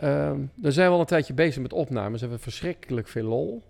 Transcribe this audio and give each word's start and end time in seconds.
Ehm 0.00 0.40
dan 0.54 0.72
zijn 0.72 0.88
we 0.88 0.94
al 0.94 1.00
een 1.00 1.06
tijdje 1.06 1.34
bezig 1.34 1.62
met 1.62 1.72
opnames. 1.72 2.12
We 2.20 2.26
hebben 2.26 2.40
verschrikkelijk 2.40 3.08
veel 3.08 3.24
lol. 3.24 3.62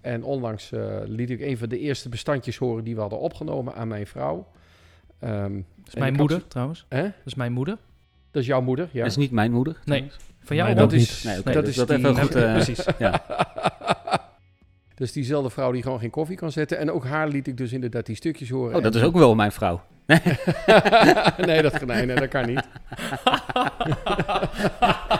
En 0.00 0.22
onlangs 0.24 0.72
eh, 0.72 0.96
liet 1.04 1.30
ik 1.30 1.40
een 1.40 1.58
van 1.58 1.68
de 1.68 1.78
eerste 1.78 2.08
bestandjes 2.08 2.56
horen 2.56 2.84
die 2.84 2.94
we 2.94 3.00
hadden 3.00 3.18
opgenomen 3.18 3.74
aan 3.74 3.88
mijn 3.88 4.06
vrouw. 4.06 4.46
Ehm, 5.18 5.54
Dat 5.54 5.86
is 5.86 5.94
mijn 5.94 6.08
had 6.10 6.18
moeder 6.20 6.46
trouwens. 6.48 6.86
Hè? 6.88 7.02
Dat 7.02 7.12
is 7.24 7.34
mijn 7.34 7.52
moeder. 7.52 7.78
Dat 8.30 8.42
is 8.42 8.48
jouw 8.48 8.60
moeder? 8.60 8.88
Ja. 8.92 8.98
Dat 9.02 9.10
is 9.10 9.16
niet 9.16 9.30
mijn 9.30 9.52
moeder. 9.52 9.72
Nee. 9.84 9.84
trouwens. 9.84 10.16
Van 10.40 10.56
jou 10.56 10.74
dat 10.74 10.92
is, 10.92 11.22
Nee, 11.22 11.34
Nee, 11.44 11.54
dat 11.54 11.64
dus 11.64 11.68
is 11.70 11.76
dat 11.76 11.88
die, 11.88 11.98
even 11.98 12.16
goed. 12.16 12.34
eh, 12.42 12.52
Precies. 12.52 12.86
Ja. 12.98 13.24
Dus 14.98 15.12
diezelfde 15.12 15.50
vrouw 15.50 15.72
die 15.72 15.82
gewoon 15.82 15.98
geen 15.98 16.10
koffie 16.10 16.36
kan 16.36 16.52
zetten. 16.52 16.78
En 16.78 16.90
ook 16.92 17.04
haar 17.04 17.28
liet 17.28 17.46
ik 17.46 17.56
dus 17.56 17.72
inderdaad 17.72 18.06
die 18.06 18.16
stukjes 18.16 18.50
horen. 18.50 18.76
Oh, 18.76 18.82
dat 18.82 18.94
En- 18.94 19.00
is 19.00 19.06
ook 19.06 19.16
wel 19.16 19.34
mijn 19.34 19.52
vrouw. 19.52 19.82
nee, 20.06 21.62
dat, 21.62 21.84
nee, 21.86 22.06
nee, 22.06 22.16
dat 22.16 22.28
kan 22.28 22.46
niet. 22.46 22.62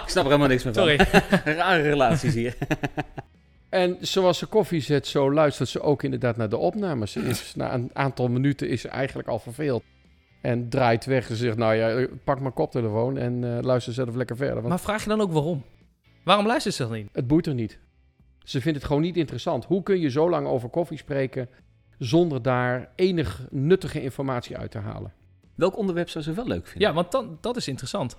Ik 0.03 0.15
snap 0.15 0.25
er 0.25 0.31
helemaal 0.31 0.49
niks 0.49 0.65
meer 0.65 0.75
van. 0.75 0.83
Sorry. 0.83 0.97
Rare 1.59 1.83
relaties 1.83 2.35
hier. 2.35 2.57
En 3.69 3.97
zoals 4.01 4.39
ze 4.39 4.47
koffie 4.47 4.81
zet, 4.81 5.07
zo 5.07 5.33
luistert 5.33 5.69
ze 5.69 5.81
ook 5.81 6.03
inderdaad 6.03 6.37
naar 6.37 6.49
de 6.49 6.57
opnames. 6.57 7.17
Is, 7.17 7.55
na 7.57 7.75
een 7.75 7.91
aantal 7.93 8.29
minuten 8.29 8.69
is 8.69 8.81
ze 8.81 8.89
eigenlijk 8.89 9.29
al 9.29 9.39
verveeld. 9.39 9.83
En 10.41 10.69
draait 10.69 11.05
weg 11.05 11.31
en 11.31 11.37
zegt, 11.37 11.57
nou 11.57 11.75
ja, 11.75 12.07
pak 12.25 12.41
mijn 12.41 12.53
koptelefoon 12.53 13.19
en 13.19 13.45
eh, 13.57 13.63
luister 13.65 13.93
zelf 13.93 14.15
lekker 14.15 14.37
verder. 14.37 14.55
Want 14.55 14.69
Maar 14.69 14.81
vraag 14.81 15.03
je 15.03 15.09
dan 15.09 15.21
ook 15.21 15.33
waarom? 15.33 15.63
Waarom 16.25 16.47
luistert 16.47 16.75
ze 16.75 16.83
dan 16.83 16.93
niet? 16.93 17.09
het 17.13 17.27
boeit 17.27 17.47
er 17.47 17.55
niet. 17.55 17.79
Ze 18.49 18.61
vindt 18.61 18.79
het 18.79 18.87
gewoon 18.87 19.03
niet 19.03 19.17
interessant. 19.17 19.65
Hoe 19.65 19.83
kun 19.83 20.01
je 20.01 20.11
zo 20.11 20.31
lang 20.31 20.47
over 20.47 20.69
koffie 20.69 20.99
spreken 20.99 21.49
zonder 21.99 22.43
daar 22.43 22.89
enig 22.95 23.47
nuttige 23.51 24.03
informatie 24.03 24.57
uit 24.57 24.71
te 24.71 24.79
halen? 24.79 25.13
Welk 25.55 25.77
onderwerp 25.77 26.09
zou 26.09 26.25
ze 26.25 26.33
wel 26.33 26.47
leuk 26.47 26.67
vinden? 26.67 26.89
Ja, 26.89 26.95
want 26.95 27.13
dan, 27.13 27.39
dat 27.41 27.57
is 27.57 27.69
interessant. 27.69 28.17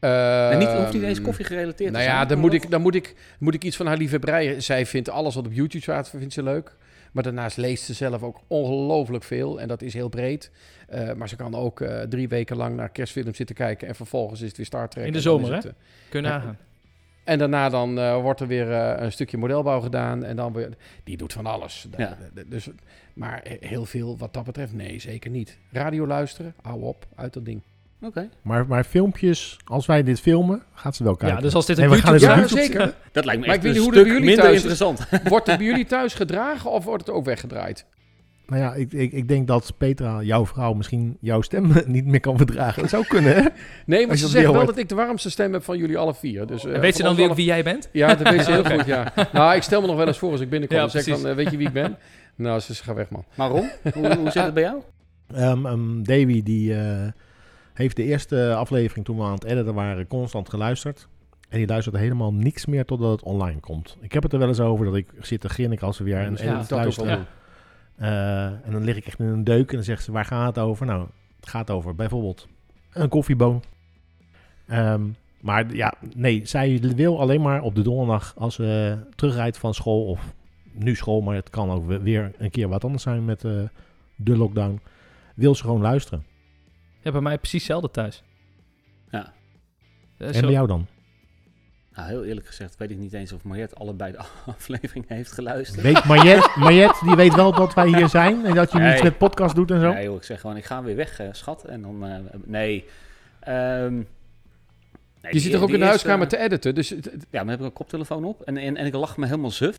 En 0.00 0.58
niet, 0.58 0.68
hoeft 0.68 0.92
niet 0.92 1.02
eens 1.02 1.20
koffie 1.20 1.44
gerelateerd 1.44 1.90
Nou 1.92 2.04
te 2.04 2.10
ja, 2.10 2.16
zijn. 2.16 2.28
dan 2.28 2.38
maar 2.38 2.46
moet, 2.46 2.52
wat- 2.54 2.64
ik, 2.64 2.70
dan, 2.70 2.80
moet 2.80 2.94
ik, 2.94 3.14
moet 3.38 3.54
ik 3.54 3.64
iets 3.64 3.76
van 3.76 3.86
haar 3.86 3.96
liefhebberij. 3.96 4.60
Zij 4.60 4.86
vindt 4.86 5.08
alles 5.08 5.34
wat 5.34 5.46
op 5.46 5.52
YouTube 5.52 5.82
staat, 5.82 6.10
vindt 6.10 6.32
ze 6.34 6.42
leuk. 6.42 6.76
Maar 7.12 7.22
daarnaast 7.22 7.56
leest 7.56 7.84
ze 7.84 7.94
zelf 7.94 8.22
ook 8.22 8.40
ongelooflijk 8.46 9.24
veel. 9.24 9.60
En 9.60 9.68
dat 9.68 9.82
is 9.82 9.94
heel 9.94 10.08
breed. 10.08 10.50
Eh, 10.88 11.12
maar 11.12 11.28
ze 11.28 11.36
kan 11.36 11.54
ook 11.54 11.80
eh, 11.80 12.00
drie 12.02 12.28
weken 12.28 12.56
lang 12.56 12.76
naar 12.76 12.88
kerstfilms 12.88 13.36
zitten 13.36 13.56
kijken. 13.56 13.88
En 13.88 13.94
vervolgens 13.94 14.40
is 14.40 14.48
het 14.48 14.56
weer 14.56 14.66
Star 14.66 14.88
Trek. 14.88 15.04
In 15.06 15.12
de 15.12 15.22
dan 15.22 15.40
zomer, 15.40 15.52
hè? 16.10 16.20
eh, 16.24 16.48
En 17.24 17.38
daarna 17.38 17.68
dan 17.68 17.98
eh, 17.98 18.20
wordt 18.20 18.40
er 18.40 18.46
weer 18.46 18.72
eh, 18.72 19.02
een 19.04 19.12
stukje 19.12 19.36
modelbouw 19.38 19.80
gedaan. 19.80 20.24
En 20.24 20.36
dan 20.36 20.52
weer... 20.52 20.68
Die 21.04 21.16
doet 21.16 21.32
van 21.32 21.46
alles. 21.46 21.86
Ja. 21.96 22.18
Dus, 22.46 22.68
maar 23.14 23.40
heel 23.60 23.84
veel 23.84 24.18
wat 24.18 24.34
dat 24.34 24.44
betreft, 24.44 24.72
nee, 24.72 24.98
zeker 25.00 25.30
niet. 25.30 25.58
Radio 25.72 26.06
luisteren, 26.06 26.54
hou 26.62 26.82
op, 26.82 27.06
uit 27.16 27.32
dat 27.32 27.44
ding. 27.44 27.62
Oké, 28.02 28.28
Maar, 28.42 28.66
maar 28.66 28.84
filmpjes, 28.84 29.58
als 29.64 29.86
wij 29.86 30.02
dit 30.02 30.20
filmen, 30.20 30.62
gaat 30.74 30.96
ze 30.96 31.04
wel 31.04 31.16
kijken. 31.16 31.36
Ja, 31.36 31.42
dus 31.42 31.54
als 31.54 31.66
dit 31.66 31.78
een 31.78 31.88
YouTube 31.88 32.18
Ja, 32.18 32.34
is... 32.34 32.50
YouTube 32.50 32.60
zeker. 32.62 32.94
dat 33.12 33.24
lijkt 33.24 33.40
me 33.40 33.46
Maar 33.46 33.56
echt 33.56 33.64
ik 33.64 33.72
weet 33.72 33.76
een 33.76 33.82
hoe 33.82 33.92
stuk 33.92 34.02
bij 34.04 34.12
jullie 34.12 34.26
minder 34.26 34.44
thuis 34.44 34.56
is. 34.56 34.62
interessant. 34.62 35.08
Wordt 35.28 35.46
het 35.46 35.56
bij 35.58 35.66
jullie 35.66 35.86
thuis 35.86 36.14
gedragen 36.14 36.70
of 36.70 36.84
wordt 36.84 37.06
het 37.06 37.14
ook 37.14 37.24
weggedraaid? 37.24 37.84
Nou 38.50 38.62
ja, 38.62 38.74
ik, 38.74 38.92
ik, 38.92 39.12
ik 39.12 39.28
denk 39.28 39.46
dat 39.46 39.74
Petra, 39.78 40.22
jouw 40.22 40.46
vrouw, 40.46 40.72
misschien 40.72 41.16
jouw 41.20 41.40
stem 41.40 41.72
niet 41.86 42.04
meer 42.04 42.20
kan 42.20 42.36
verdragen. 42.36 42.80
Dat 42.82 42.90
zou 42.90 43.06
kunnen, 43.06 43.34
hè? 43.34 43.48
Nee, 43.86 44.06
maar 44.06 44.16
ze 44.16 44.28
zegt 44.28 44.44
wel 44.44 44.54
hoort. 44.54 44.66
dat 44.66 44.78
ik 44.78 44.88
de 44.88 44.94
warmste 44.94 45.30
stem 45.30 45.52
heb 45.52 45.64
van 45.64 45.78
jullie 45.78 45.98
alle 45.98 46.14
vier. 46.14 46.46
Dus, 46.46 46.64
eh, 46.64 46.74
En 46.74 46.80
weet 46.80 46.96
ze 46.96 47.02
dan 47.02 47.16
weer 47.16 47.34
wie 47.34 47.44
jij 47.44 47.62
bent? 47.62 47.88
Ja, 47.92 48.14
dat 48.14 48.30
weet 48.30 48.44
ze 48.44 48.52
heel 48.52 48.64
goed, 48.76 48.86
ja. 48.86 49.12
Nou, 49.32 49.54
ik 49.54 49.62
stel 49.62 49.80
me 49.80 49.86
nog 49.86 49.96
wel 49.96 50.06
eens 50.06 50.18
voor 50.18 50.30
als 50.30 50.40
ik 50.40 50.50
binnenkom. 50.50 50.76
Ja, 50.76 50.82
dan 50.82 51.02
zeg 51.02 51.16
dan, 51.16 51.26
eh, 51.26 51.34
weet 51.34 51.50
je 51.50 51.56
wie 51.56 51.66
ik 51.66 51.72
ben? 51.72 51.96
Nou, 52.36 52.60
ze 52.60 52.74
ga 52.74 52.94
weg, 52.94 53.10
man. 53.10 53.24
Maar 53.34 53.50
Ron, 53.50 53.70
hoe, 53.94 54.14
hoe 54.16 54.30
zit 54.30 54.42
het 54.42 54.54
bij 54.54 54.62
jou? 54.62 54.82
Ehm 55.34 55.66
ehm, 55.66 56.02
Davy, 56.02 56.42
die 56.42 56.74
eh, 56.74 57.08
heeft 57.72 57.96
de 57.96 58.04
eerste 58.04 58.54
aflevering 58.54 59.04
toen 59.04 59.16
we 59.16 59.22
aan 59.22 59.32
het 59.32 59.44
editen 59.44 59.74
waren, 59.74 60.06
constant 60.06 60.48
geluisterd. 60.48 61.08
En 61.48 61.58
die 61.58 61.66
luistert 61.66 61.96
helemaal 61.96 62.32
niks 62.32 62.66
meer 62.66 62.84
totdat 62.84 63.10
het 63.10 63.22
online 63.22 63.60
komt. 63.60 63.96
Ik 64.00 64.12
heb 64.12 64.22
het 64.22 64.32
er 64.32 64.38
wel 64.38 64.48
eens 64.48 64.60
over 64.60 64.84
dat 64.84 64.96
ik 64.96 65.06
zit 65.20 65.40
te 65.40 65.48
grinniken 65.48 65.86
als 65.86 65.98
we 65.98 66.04
weer 66.04 66.18
een 66.18 66.30
Misschien 66.30 66.54
edit 66.54 66.70
luisteren. 66.70 67.26
Eh, 68.00 68.44
en 68.44 68.70
dan 68.72 68.84
lig 68.84 68.96
ik 68.96 69.06
echt 69.06 69.18
in 69.18 69.26
een 69.26 69.44
deuk 69.44 69.68
en 69.68 69.74
dan 69.74 69.84
zegt 69.84 70.04
ze, 70.04 70.12
waar 70.12 70.24
gaat 70.24 70.46
het 70.56 70.64
over? 70.64 70.86
Nou, 70.86 71.08
het 71.40 71.48
gaat 71.48 71.70
over 71.70 71.94
bijvoorbeeld 71.94 72.48
een 72.92 73.08
koffieboon. 73.08 73.62
Ehm, 74.66 75.02
maar 75.40 75.74
ja, 75.74 75.94
nee, 76.14 76.46
zij 76.46 76.80
wil 76.80 77.20
alleen 77.20 77.40
maar 77.42 77.62
op 77.62 77.74
de 77.74 77.82
donderdag 77.82 78.34
als 78.36 78.54
ze 78.54 78.98
terugrijdt 79.14 79.58
van 79.58 79.74
school 79.74 80.04
of 80.06 80.34
nu 80.72 80.94
school, 80.94 81.20
maar 81.20 81.34
het 81.34 81.50
kan 81.50 81.70
ook 81.70 81.86
we- 81.86 82.00
weer 82.00 82.32
een 82.38 82.50
keer 82.50 82.68
wat 82.68 82.84
anders 82.84 83.02
zijn 83.02 83.24
met 83.24 83.44
eh, 83.44 83.52
de 84.16 84.36
lockdown. 84.36 84.80
Wil 85.34 85.54
ze 85.54 85.62
gewoon 85.62 85.80
luisteren. 85.80 86.24
Ja, 87.00 87.10
bij 87.12 87.20
mij 87.20 87.38
precies 87.38 87.58
hetzelfde 87.62 87.90
thuis. 87.90 88.22
Ja. 89.10 89.32
Eh, 90.18 90.34
En 90.34 90.40
bij 90.40 90.50
jou 90.50 90.66
dan? 90.66 90.86
Nou, 92.00 92.12
heel 92.12 92.24
eerlijk 92.24 92.46
gezegd 92.46 92.76
weet 92.76 92.90
ik 92.90 92.96
niet 92.98 93.12
eens 93.12 93.32
of 93.32 93.42
Mariette 93.44 93.74
allebei 93.74 94.12
de 94.12 94.18
aflevering 94.56 95.04
heeft 95.08 95.32
geluisterd. 95.32 95.82
Weet 95.82 96.04
Mariette, 96.04 96.50
Mariette, 96.58 97.04
die 97.06 97.14
weet 97.16 97.34
wel 97.34 97.52
dat 97.52 97.74
wij 97.74 97.86
hier 97.88 98.08
zijn 98.08 98.44
en 98.46 98.54
dat 98.54 98.72
je 98.72 98.78
Nee. 98.78 98.92
iets 98.92 99.02
met 99.02 99.18
podcast 99.18 99.54
doet 99.54 99.70
en 99.70 99.80
zo? 99.80 99.92
Nee 99.92 100.04
joh, 100.04 100.16
ik 100.16 100.22
zeg 100.22 100.40
gewoon, 100.40 100.56
ik 100.56 100.64
ga 100.64 100.82
weer 100.82 100.96
weg, 100.96 101.20
eh, 101.20 101.28
schat. 101.32 101.64
En 101.64 101.82
dan, 101.82 102.04
eh, 102.06 102.14
nee. 102.44 102.86
Ehm, 103.40 103.94
nee, 103.94 104.04
Je 105.20 105.28
die- 105.30 105.40
zit 105.40 105.52
toch 105.52 105.62
ook 105.62 105.70
in 105.70 105.78
de 105.78 105.84
huiskamer 105.84 106.28
te 106.28 106.36
editen? 106.38 106.74
Dus 106.74 106.88
Ja, 106.88 106.96
maar 107.04 107.30
dan 107.30 107.48
heb 107.48 107.58
ik 107.58 107.64
een 107.64 107.72
koptelefoon 107.72 108.24
op 108.24 108.42
en, 108.42 108.56
en, 108.56 108.76
en 108.76 108.86
ik 108.86 108.94
lach 108.94 109.16
me 109.16 109.24
helemaal 109.26 109.50
suf. 109.50 109.78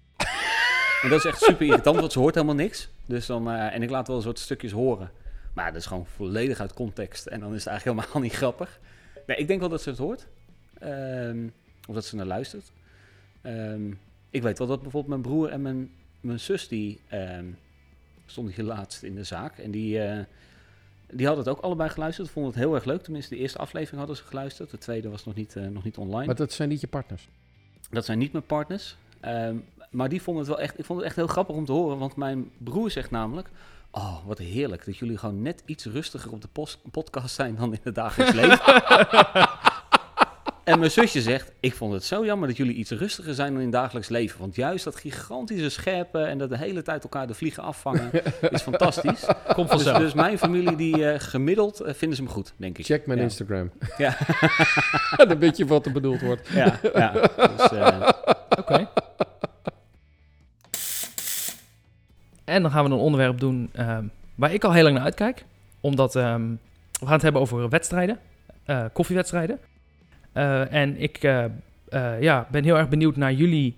en 1.03 1.09
dat 1.09 1.19
is 1.19 1.25
echt 1.25 1.41
super 1.41 1.65
irritant, 1.65 1.99
want 1.99 2.11
ze 2.11 2.19
hoort 2.19 2.35
helemaal 2.35 2.55
niks. 2.55 2.89
Dus 3.05 3.25
dan, 3.25 3.51
eh, 3.51 3.75
en 3.75 3.83
ik 3.83 3.89
laat 3.89 4.07
wel 4.07 4.15
een 4.15 4.21
soort 4.21 4.39
stukjes 4.39 4.71
horen. 4.71 5.11
Maar 5.53 5.65
dat 5.71 5.81
is 5.81 5.85
gewoon 5.85 6.05
volledig 6.15 6.59
uit 6.59 6.73
context. 6.73 7.25
En 7.25 7.39
dan 7.39 7.53
is 7.53 7.57
het 7.63 7.67
eigenlijk 7.67 7.97
helemaal 7.99 8.23
niet 8.27 8.35
grappig. 8.37 8.79
Nee, 9.27 9.37
ik 9.37 9.47
denk 9.47 9.59
wel 9.59 9.69
dat 9.69 9.81
ze 9.81 9.89
het 9.89 9.97
hoort. 9.97 10.27
Ehm, 10.79 11.37
of 11.87 11.95
dat 11.95 12.05
ze 12.05 12.15
naar 12.15 12.25
luistert. 12.25 12.71
Ehm, 13.41 13.91
ik 14.29 14.41
weet 14.41 14.57
wel 14.57 14.67
dat 14.67 14.81
bijvoorbeeld 14.81 15.21
mijn 15.21 15.33
broer 15.33 15.49
en 15.49 15.61
mijn, 15.61 15.91
mijn 16.19 16.39
zus, 16.39 16.67
die 16.67 16.99
ehm, 17.07 17.45
stonden 18.25 18.53
hier 18.53 18.65
laatst 18.65 19.03
in 19.03 19.15
de 19.15 19.23
zaak. 19.23 19.57
En 19.57 19.71
die, 19.71 19.99
eh, 19.99 20.25
die 21.09 21.25
hadden 21.25 21.45
het 21.45 21.53
ook 21.55 21.63
allebei 21.63 21.89
geluisterd. 21.89 22.29
Vonden 22.29 22.51
het 22.51 22.61
heel 22.61 22.75
erg 22.75 22.85
leuk. 22.85 23.01
Tenminste, 23.01 23.35
de 23.35 23.41
eerste 23.41 23.57
aflevering 23.57 23.97
hadden 23.97 24.17
ze 24.17 24.23
geluisterd. 24.23 24.69
De 24.69 24.77
tweede 24.77 25.09
was 25.09 25.25
nog 25.25 25.35
niet, 25.35 25.55
eh, 25.55 25.67
nog 25.67 25.83
niet 25.83 25.97
online. 25.97 26.25
maar 26.25 26.35
dat 26.35 26.53
zijn 26.53 26.69
niet 26.69 26.81
je 26.81 26.87
partners. 26.87 27.29
Dat 27.89 28.05
zijn 28.05 28.17
niet 28.17 28.31
mijn 28.31 28.45
partners. 28.45 28.97
Ehm, 29.19 29.55
maar 29.89 30.09
die 30.09 30.21
vonden 30.21 30.43
het 30.43 30.53
wel 30.53 30.61
echt. 30.61 30.79
Ik 30.79 30.85
vond 30.85 30.99
het 30.99 31.07
echt 31.07 31.17
heel 31.17 31.27
grappig 31.27 31.55
om 31.55 31.65
te 31.65 31.71
horen. 31.71 31.97
Want 31.97 32.15
mijn 32.15 32.51
broer 32.57 32.91
zegt 32.91 33.11
namelijk. 33.11 33.49
Oh, 33.91 34.25
wat 34.25 34.37
heerlijk 34.37 34.85
dat 34.85 34.97
jullie 34.97 35.17
gewoon 35.17 35.41
net 35.41 35.63
iets 35.65 35.85
rustiger 35.85 36.31
op 36.31 36.41
de 36.41 36.77
podcast 36.91 37.35
zijn 37.35 37.55
dan 37.55 37.73
in 37.73 37.79
het 37.83 37.95
dagelijks 37.95 38.33
leven. 38.33 38.59
en 40.71 40.79
mijn 40.79 40.91
zusje 40.91 41.21
zegt: 41.21 41.51
Ik 41.59 41.75
vond 41.75 41.93
het 41.93 42.03
zo 42.03 42.25
jammer 42.25 42.47
dat 42.47 42.57
jullie 42.57 42.73
iets 42.75 42.91
rustiger 42.91 43.33
zijn 43.33 43.47
dan 43.51 43.57
in 43.57 43.63
het 43.67 43.75
dagelijks 43.75 44.09
leven. 44.09 44.39
Want 44.39 44.55
juist 44.55 44.83
dat 44.83 44.95
gigantische 44.95 45.69
scherpe 45.69 46.19
en 46.19 46.37
dat 46.37 46.49
de 46.49 46.57
hele 46.57 46.81
tijd 46.81 47.03
elkaar 47.03 47.27
de 47.27 47.33
vliegen 47.33 47.63
afvangen 47.63 48.09
is 48.49 48.61
fantastisch. 48.61 49.25
Komt 49.53 49.69
Dus, 49.69 49.75
vanzelf. 49.81 49.97
dus 49.97 50.13
mijn 50.13 50.37
familie, 50.37 50.75
die 50.75 51.09
eh, 51.11 51.19
gemiddeld 51.19 51.79
eh, 51.79 51.93
vinden 51.93 52.17
ze 52.17 52.23
hem 52.23 52.31
goed, 52.31 52.53
denk 52.57 52.77
ik. 52.77 52.85
Check 52.85 53.05
mijn 53.05 53.17
Ja. 53.19 53.23
Instagram. 53.25 53.71
Ja. 53.97 54.17
dan 55.27 55.39
weet 55.39 55.57
je 55.57 55.65
wat 55.65 55.85
er 55.85 55.91
bedoeld 55.91 56.21
wordt. 56.21 56.47
Ja, 56.47 56.79
ja. 56.93 57.11
Dus, 57.57 57.71
eh, 57.71 58.09
Oké. 58.59 58.87
En 62.43 62.61
dan 62.61 62.71
gaan 62.71 62.83
we 62.85 62.89
een 62.91 62.97
onderwerp 62.97 63.39
doen 63.39 63.69
ehm, 63.73 64.03
waar 64.35 64.53
ik 64.53 64.63
al 64.63 64.71
heel 64.73 64.83
lang 64.83 64.95
naar 64.95 65.03
uitkijk. 65.05 65.45
Omdat 65.81 66.15
ehm, 66.15 66.49
we 66.91 67.03
gaan 67.05 67.13
het 67.13 67.21
hebben 67.21 67.41
over 67.41 67.69
wedstrijden. 67.69 68.19
eh, 68.65 68.85
koffiewedstrijden. 68.93 69.59
Eh, 70.33 70.73
en 70.73 70.97
ik 70.97 71.17
eh, 71.17 71.43
eh, 71.89 72.21
ja, 72.21 72.47
ben 72.51 72.63
heel 72.63 72.77
erg 72.77 72.89
benieuwd 72.89 73.15
naar 73.15 73.33
jullie 73.33 73.77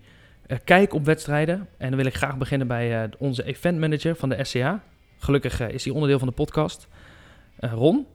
kijk 0.63 0.93
op 0.93 1.05
wedstrijden. 1.05 1.67
En 1.77 1.87
dan 1.87 1.97
wil 1.97 2.05
ik 2.05 2.15
graag 2.15 2.37
beginnen 2.37 2.67
bij 2.67 3.09
onze 3.17 3.43
event 3.43 3.79
manager 3.79 4.15
van 4.15 4.29
de 4.29 4.43
SCA. 4.43 4.83
Gelukkig 5.17 5.59
is 5.59 5.83
hij 5.83 5.93
onderdeel 5.93 6.19
van 6.19 6.27
de 6.27 6.33
podcast. 6.33 6.87
Ron. 7.57 8.05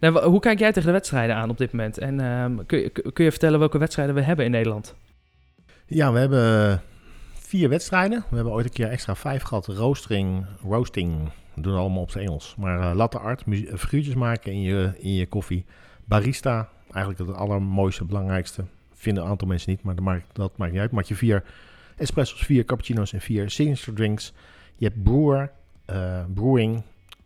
Nou, 0.00 0.24
hoe 0.24 0.40
kijk 0.40 0.58
jij 0.58 0.72
tegen 0.72 0.86
de 0.86 0.94
wedstrijden 0.94 1.36
aan 1.36 1.50
op 1.50 1.58
dit 1.58 1.72
moment? 1.72 1.98
En 1.98 2.20
ehm, 2.20 2.56
kun, 2.66 2.78
je, 2.78 2.90
kun 2.90 3.24
je 3.24 3.30
vertellen 3.30 3.58
welke 3.58 3.78
wedstrijden 3.78 4.14
we 4.14 4.20
hebben 4.20 4.44
in 4.44 4.50
Nederland? 4.50 4.94
Ja, 5.86 6.12
we 6.12 6.18
hebben 6.18 6.80
vier 7.34 7.68
wedstrijden. 7.68 8.24
We 8.28 8.34
hebben 8.34 8.52
ooit 8.52 8.64
een 8.64 8.72
keer 8.72 8.88
extra 8.88 9.14
vijf 9.14 9.42
gehad. 9.42 9.66
Roostering, 9.66 10.46
roasting, 10.62 11.30
we 11.54 11.60
doen 11.60 11.72
het 11.72 11.80
allemaal 11.80 12.02
op 12.02 12.10
zijn 12.10 12.24
Engels. 12.26 12.54
Maar 12.58 12.80
eh, 12.80 12.94
latte 12.94 13.18
art, 13.18 13.42
figuurtjes 13.76 14.14
maken 14.14 14.52
in 14.52 14.60
je, 14.60 14.92
in 14.98 15.14
je 15.14 15.26
koffie. 15.26 15.64
Barista, 16.04 16.68
eigenlijk 16.96 17.28
het 17.30 17.38
allermooiste, 17.38 18.04
belangrijkste. 18.04 18.64
vinden 18.94 19.24
een 19.24 19.28
aantal 19.30 19.48
mensen 19.48 19.70
niet, 19.70 19.82
maar 19.82 19.94
dat 19.94 20.04
maakt, 20.04 20.26
dat 20.32 20.56
maakt 20.56 20.72
niet 20.72 20.80
uit. 20.80 20.90
Maak 20.90 21.04
je 21.04 21.14
vier 21.14 21.44
espresso's, 21.96 22.44
vier 22.44 22.64
cappuccino's 22.64 23.12
en 23.12 23.20
vier 23.20 23.50
signature 23.50 23.92
drinks. 23.92 24.32
Je 24.76 24.84
hebt 24.86 25.02
brewer, 25.02 25.50
eh, 25.84 26.24
brewing, 26.34 26.82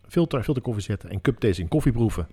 filter, 0.07 0.43
filter 0.43 0.61
koffie 0.63 0.83
zetten 0.83 1.09
en 1.09 1.21
cup 1.21 1.39
tasting 1.39 1.69
koffieproeven. 1.69 2.27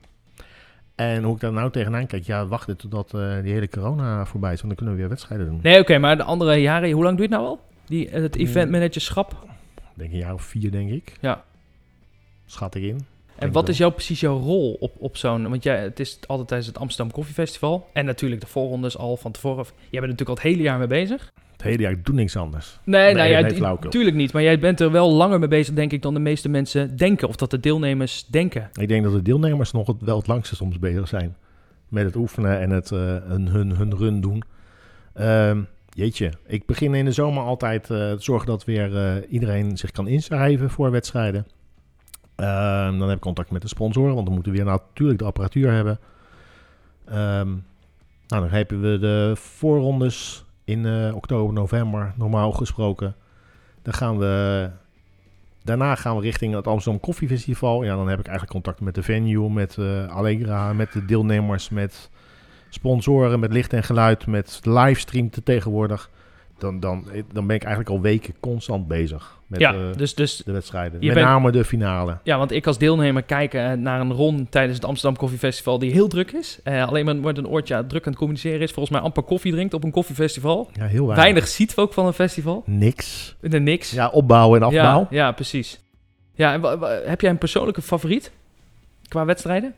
En 0.95 1.23
hoe 1.23 1.35
ik 1.35 1.41
daar 1.41 1.53
nou 1.53 1.71
tegenaan 1.71 2.07
kijk, 2.07 2.25
ja, 2.25 2.47
wachten 2.47 2.77
totdat 2.77 3.15
eh, 3.15 3.43
die 3.43 3.53
hele 3.53 3.69
corona 3.69 4.25
voorbij 4.27 4.53
is, 4.53 4.61
want 4.63 4.69
dan 4.69 4.77
kunnen 4.77 4.95
we 4.95 5.01
weer 5.01 5.09
wedstrijden 5.11 5.47
doen. 5.47 5.61
Nee, 5.63 5.81
oké, 5.81 5.99
maar 5.99 6.17
de 6.17 6.23
andere 6.23 6.55
jaren, 6.57 6.91
hoe 6.91 7.03
lang 7.03 7.17
doe 7.17 7.27
je 7.29 7.33
het 7.35 7.43
nou 7.43 7.53
al? 7.53 7.61
Die, 7.87 8.09
het 8.09 8.35
Mm. 8.37 8.41
eventmanagerschap. 8.41 9.33
Ik 9.77 9.79
denk 9.95 10.13
een 10.13 10.19
jaar 10.19 10.35
of 10.35 10.43
vier, 10.43 10.71
denk 10.71 10.91
ik. 10.91 11.13
Ja. 11.21 11.45
Schat 12.47 12.75
ik 12.75 12.83
in. 12.83 13.07
En 13.39 13.53
wat 13.53 13.69
is 13.69 13.79
jouw, 13.79 13.91
precies 13.91 14.21
jouw 14.21 14.39
rol 14.39 14.77
op, 14.81 14.93
op 14.99 15.17
zo'n... 15.17 15.49
Want 15.49 15.63
jij, 15.63 15.83
het 15.83 16.01
is 16.01 16.19
altijd 16.27 16.49
tijdens 16.49 16.69
het 16.69 16.79
Amsterdam 16.79 17.13
Koffiefestival. 17.15 17.89
En 17.93 18.05
natuurlijk 18.05 18.41
de 18.41 18.47
voorrondes 18.47 18.99
al 18.99 19.17
van 19.17 19.33
tevoren. 19.33 19.65
Jij 19.65 20.01
bent 20.01 20.03
natuurlijk 20.13 20.29
al 20.29 20.35
het 20.35 20.45
hele 20.45 20.63
jaar 20.63 20.79
mee 20.79 20.87
bezig. 20.87 21.33
Het 21.53 21.63
hele 21.63 21.83
jaar, 21.83 21.93
ik 21.93 22.05
doe 22.05 22.15
niks 22.15 22.37
anders. 22.37 22.79
Nee, 22.85 23.05
Nee, 23.05 23.15
nou 23.15 23.29
ja, 23.29 23.41
nee, 23.41 23.49
die- 23.49 23.59
flauwekul. 23.59 23.91
tuurlijk 23.91 24.17
niet. 24.17 24.33
Maar 24.33 24.43
jij 24.43 24.59
bent 24.59 24.81
er 24.81 24.91
wel 24.91 25.13
langer 25.13 25.39
mee 25.39 25.49
bezig, 25.49 25.75
denk 25.75 25.93
ik, 25.93 26.03
dan 26.03 26.15
de 26.15 26.21
meeste 26.21 26.49
mensen 26.49 26.97
denken. 26.97 27.29
Of 27.29 27.37
dat 27.37 27.51
de 27.51 27.61
deelnemers 27.61 28.27
denken. 28.27 28.71
Ik 28.81 28.89
denk 28.89 29.05
dat 29.05 29.13
de 29.13 29.23
deelnemers 29.23 29.73
nog 29.73 29.87
het, 29.87 29.97
wel 30.01 30.17
het 30.17 30.27
langste 30.27 30.57
soms 30.57 30.79
bezig 30.79 31.09
zijn. 31.09 31.37
Met 31.89 32.05
het 32.05 32.17
oefenen 32.17 32.61
en 32.61 32.71
het, 32.71 32.91
eh, 32.93 32.99
hun, 33.25 33.49
hun, 33.49 33.71
hun 33.71 33.97
run 33.97 34.21
doen. 34.21 34.43
Ehm, 35.15 35.61
jeetje, 35.91 36.33
ik 36.47 36.67
begin 36.67 36.95
in 36.95 37.05
de 37.05 37.13
zomer 37.13 37.43
altijd 37.43 37.85
te 37.85 38.17
zorgen 38.19 38.47
dat 38.47 38.65
weer 38.65 38.97
eh, 38.97 39.13
iedereen 39.29 39.77
zich 39.77 39.91
kan 39.91 40.07
inschrijven 40.09 40.71
voor 40.71 40.91
wedstrijden. 40.91 41.47
Ehm, 42.39 42.99
dan 42.99 43.09
heb 43.09 43.17
ik 43.17 43.23
contact 43.23 43.51
met 43.51 43.63
de 43.63 43.69
sponsoren, 43.69 44.15
want 44.15 44.27
dan 44.27 44.35
moeten 44.35 44.53
we 44.53 44.59
weer 44.59 44.67
natuurlijk 44.67 45.19
de 45.19 45.25
apparatuur 45.25 45.73
hebben. 45.73 45.99
Ehm, 47.05 47.49
nou, 48.29 48.43
dan 48.43 48.49
hebben 48.49 48.81
we 48.81 48.99
de 48.99 49.33
voorrondes 49.37 50.45
in 50.65 50.87
eh, 50.87 51.15
oktober, 51.15 51.55
november, 51.55 52.13
normaal 52.17 52.53
gesproken. 52.53 53.15
Dan 53.83 53.95
gaan 53.95 54.19
we 54.19 54.71
Daarna 55.69 55.95
gaan 55.95 56.17
we 56.17 56.23
richting 56.23 56.55
het 56.55 56.67
Amsterdam 56.67 57.01
Koffiefestival. 57.01 57.85
Ja, 57.85 57.97
dan 57.97 58.09
heb 58.09 58.19
ik 58.19 58.27
eigenlijk 58.27 58.55
contact 58.55 58.81
met 58.81 58.95
de 58.95 59.03
venue, 59.03 59.51
met 59.51 59.79
eh, 59.79 60.09
Allegra, 60.09 60.73
met 60.73 60.93
de 60.93 61.05
deelnemers, 61.05 61.69
met 61.69 62.11
sponsoren, 62.69 63.41
met 63.41 63.53
licht 63.53 63.73
en 63.73 63.83
geluid, 63.83 64.27
met 64.27 64.61
livestream 64.63 65.31
te 65.31 65.43
tegenwoordig. 65.43 66.11
Dan, 66.59 66.81
dan, 66.81 67.05
dan 67.33 67.47
ben 67.47 67.57
ik 67.57 67.63
eigenlijk 67.63 67.97
al 67.97 68.01
weken 68.01 68.35
constant 68.41 68.89
bezig 68.89 69.39
met 69.49 69.61
ja, 69.61 69.73
eh, 69.75 69.97
dus, 69.97 70.15
dus 70.15 70.37
de 70.37 70.53
wedstrijden. 70.53 70.99
met 71.05 71.15
bent- 71.15 71.27
name 71.27 71.51
de 71.51 71.65
finale. 71.65 72.19
Ja, 72.23 72.39
want 72.39 72.51
ik 72.51 72.67
als 72.67 72.79
deelnemer 72.79 73.23
kijk 73.23 73.55
eh, 73.55 73.73
naar 73.73 74.01
een 74.01 74.13
ron 74.13 74.47
tijdens 74.51 74.77
het 74.77 74.87
Amsterdam 74.87 75.19
Koffiefestival 75.19 75.79
die 75.79 75.93
heel 75.93 76.09
druk 76.09 76.33
is. 76.33 76.59
Eh, 76.63 76.87
alleen 76.87 77.05
maar 77.05 77.17
wordt 77.17 77.39
een 77.39 77.49
oortje 77.49 77.87
druk 77.87 78.03
aan 78.03 78.11
het 78.11 78.19
communiceren 78.19 78.61
is. 78.61 78.73
Volgens 78.73 78.95
mij 78.95 79.05
amper 79.05 79.23
koffie 79.23 79.53
drinkt 79.53 79.75
op 79.75 79.85
een 79.85 79.91
koffiefestival. 79.91 80.71
Ja, 80.73 80.85
heel 80.87 81.07
weinig. 81.07 81.17
Weinig 81.17 81.49
ziet 81.49 81.75
we 81.75 81.81
ook 81.81 81.93
van 81.93 82.07
een 82.07 82.13
festival. 82.13 82.63
Niks. 82.67 83.37
Er 83.41 83.61
niks. 83.61 83.91
Ja, 83.91 84.09
opbouw 84.09 84.57
en 84.57 84.63
afbouw. 84.63 85.01
Ja, 85.01 85.07
ja, 85.11 85.33
precies. 85.33 85.81
Ja, 86.35 86.53
en 86.53 86.81
heb 87.09 87.21
jij 87.21 87.31
een 87.31 87.39
persoonlijke 87.39 87.83
favoriet 87.83 88.33
qua 89.09 89.25
wedstrijden? 89.25 89.75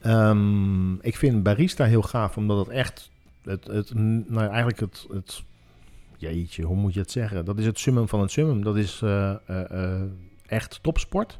Ehm, 0.00 0.94
ik 0.94 1.16
vind 1.16 1.42
barista 1.42 1.84
heel 1.84 2.02
gaaf, 2.02 2.36
omdat 2.36 2.58
het 2.58 2.68
echt, 2.68 3.10
het, 3.44 3.66
het, 3.66 3.90
nou 3.94 4.46
eigenlijk 4.46 4.80
het, 4.80 5.06
het, 5.12 5.42
jeetje, 6.32 6.62
hoe 6.62 6.76
moet 6.76 6.94
je 6.94 7.00
het 7.00 7.10
zeggen? 7.10 7.44
Dat 7.44 7.58
is 7.58 7.66
het 7.66 7.78
summum 7.78 8.08
van 8.08 8.20
het 8.20 8.30
summum. 8.30 8.62
Dat 8.62 8.76
is 8.76 9.00
eh, 9.02 9.30
eh, 9.30 9.70
eh, 9.70 10.02
echt 10.46 10.78
topsport. 10.82 11.38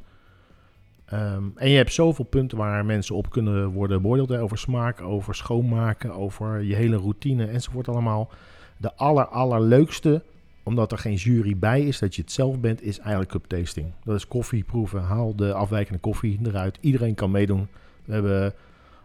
Ehm, 1.05 1.43
en 1.55 1.71
je 1.71 1.77
hebt 1.77 1.93
zoveel 1.93 2.25
punten 2.25 2.59
waar 2.59 2.85
mensen 2.85 3.15
op 3.15 3.31
kunnen 3.31 3.69
worden 3.69 4.03
beoordeeld. 4.03 4.33
Over 4.33 4.59
smaak, 4.59 5.01
over 5.01 5.35
schoonmaken, 5.35 6.15
over 6.15 6.63
je 6.63 6.75
hele 6.75 6.97
routine 6.97 7.47
enzovoort 7.47 7.89
allemaal. 7.89 8.31
De 8.77 8.95
aller, 8.95 9.27
allerleukste, 9.27 10.23
omdat 10.63 10.93
er 10.93 10.99
geen 10.99 11.15
jury 11.15 11.57
bij 11.57 11.83
is, 11.83 11.99
dat 11.99 12.15
je 12.15 12.23
het 12.23 12.33
zelf 12.33 12.61
bent, 12.61 12.83
is 12.83 12.99
eigenlijk 12.99 13.31
cup 13.31 13.47
tasting. 13.47 13.93
Dat 14.05 14.17
is 14.17 14.29
koffie 14.29 14.65
proeven. 14.65 15.03
Haal 15.03 15.37
de 15.37 15.53
afwijkende 15.53 16.01
koffie 16.01 16.41
eruit. 16.43 16.79
Iedereen 16.81 17.15
kan 17.15 17.31
meedoen. 17.31 17.69
We 18.05 18.13
hebben 18.13 18.55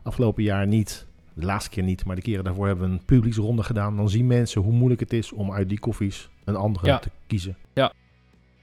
afgelopen 0.03 0.43
jaar 0.43 0.67
niet, 0.67 1.05
de 1.39 1.45
laatste 1.45 1.69
keer 1.69 1.83
niet, 1.83 2.05
maar 2.05 2.15
de 2.15 2.21
keren 2.21 2.43
daarvoor 2.43 2.67
hebben 2.67 2.87
we 2.87 2.93
een 2.93 3.05
publieksronde 3.05 3.63
gedaan. 3.63 3.95
Dan 3.95 4.09
zien 4.09 4.27
mensen 4.27 4.61
hoe 4.61 4.73
moeilijk 4.73 4.99
het 5.01 5.13
is 5.13 5.31
om 5.31 5.51
uit 5.53 5.69
die 5.69 5.79
koffies 5.79 6.29
een 6.43 6.55
andere 6.55 6.85
Ja. 6.87 6.99
te 6.99 7.09
kiezen. 7.27 7.57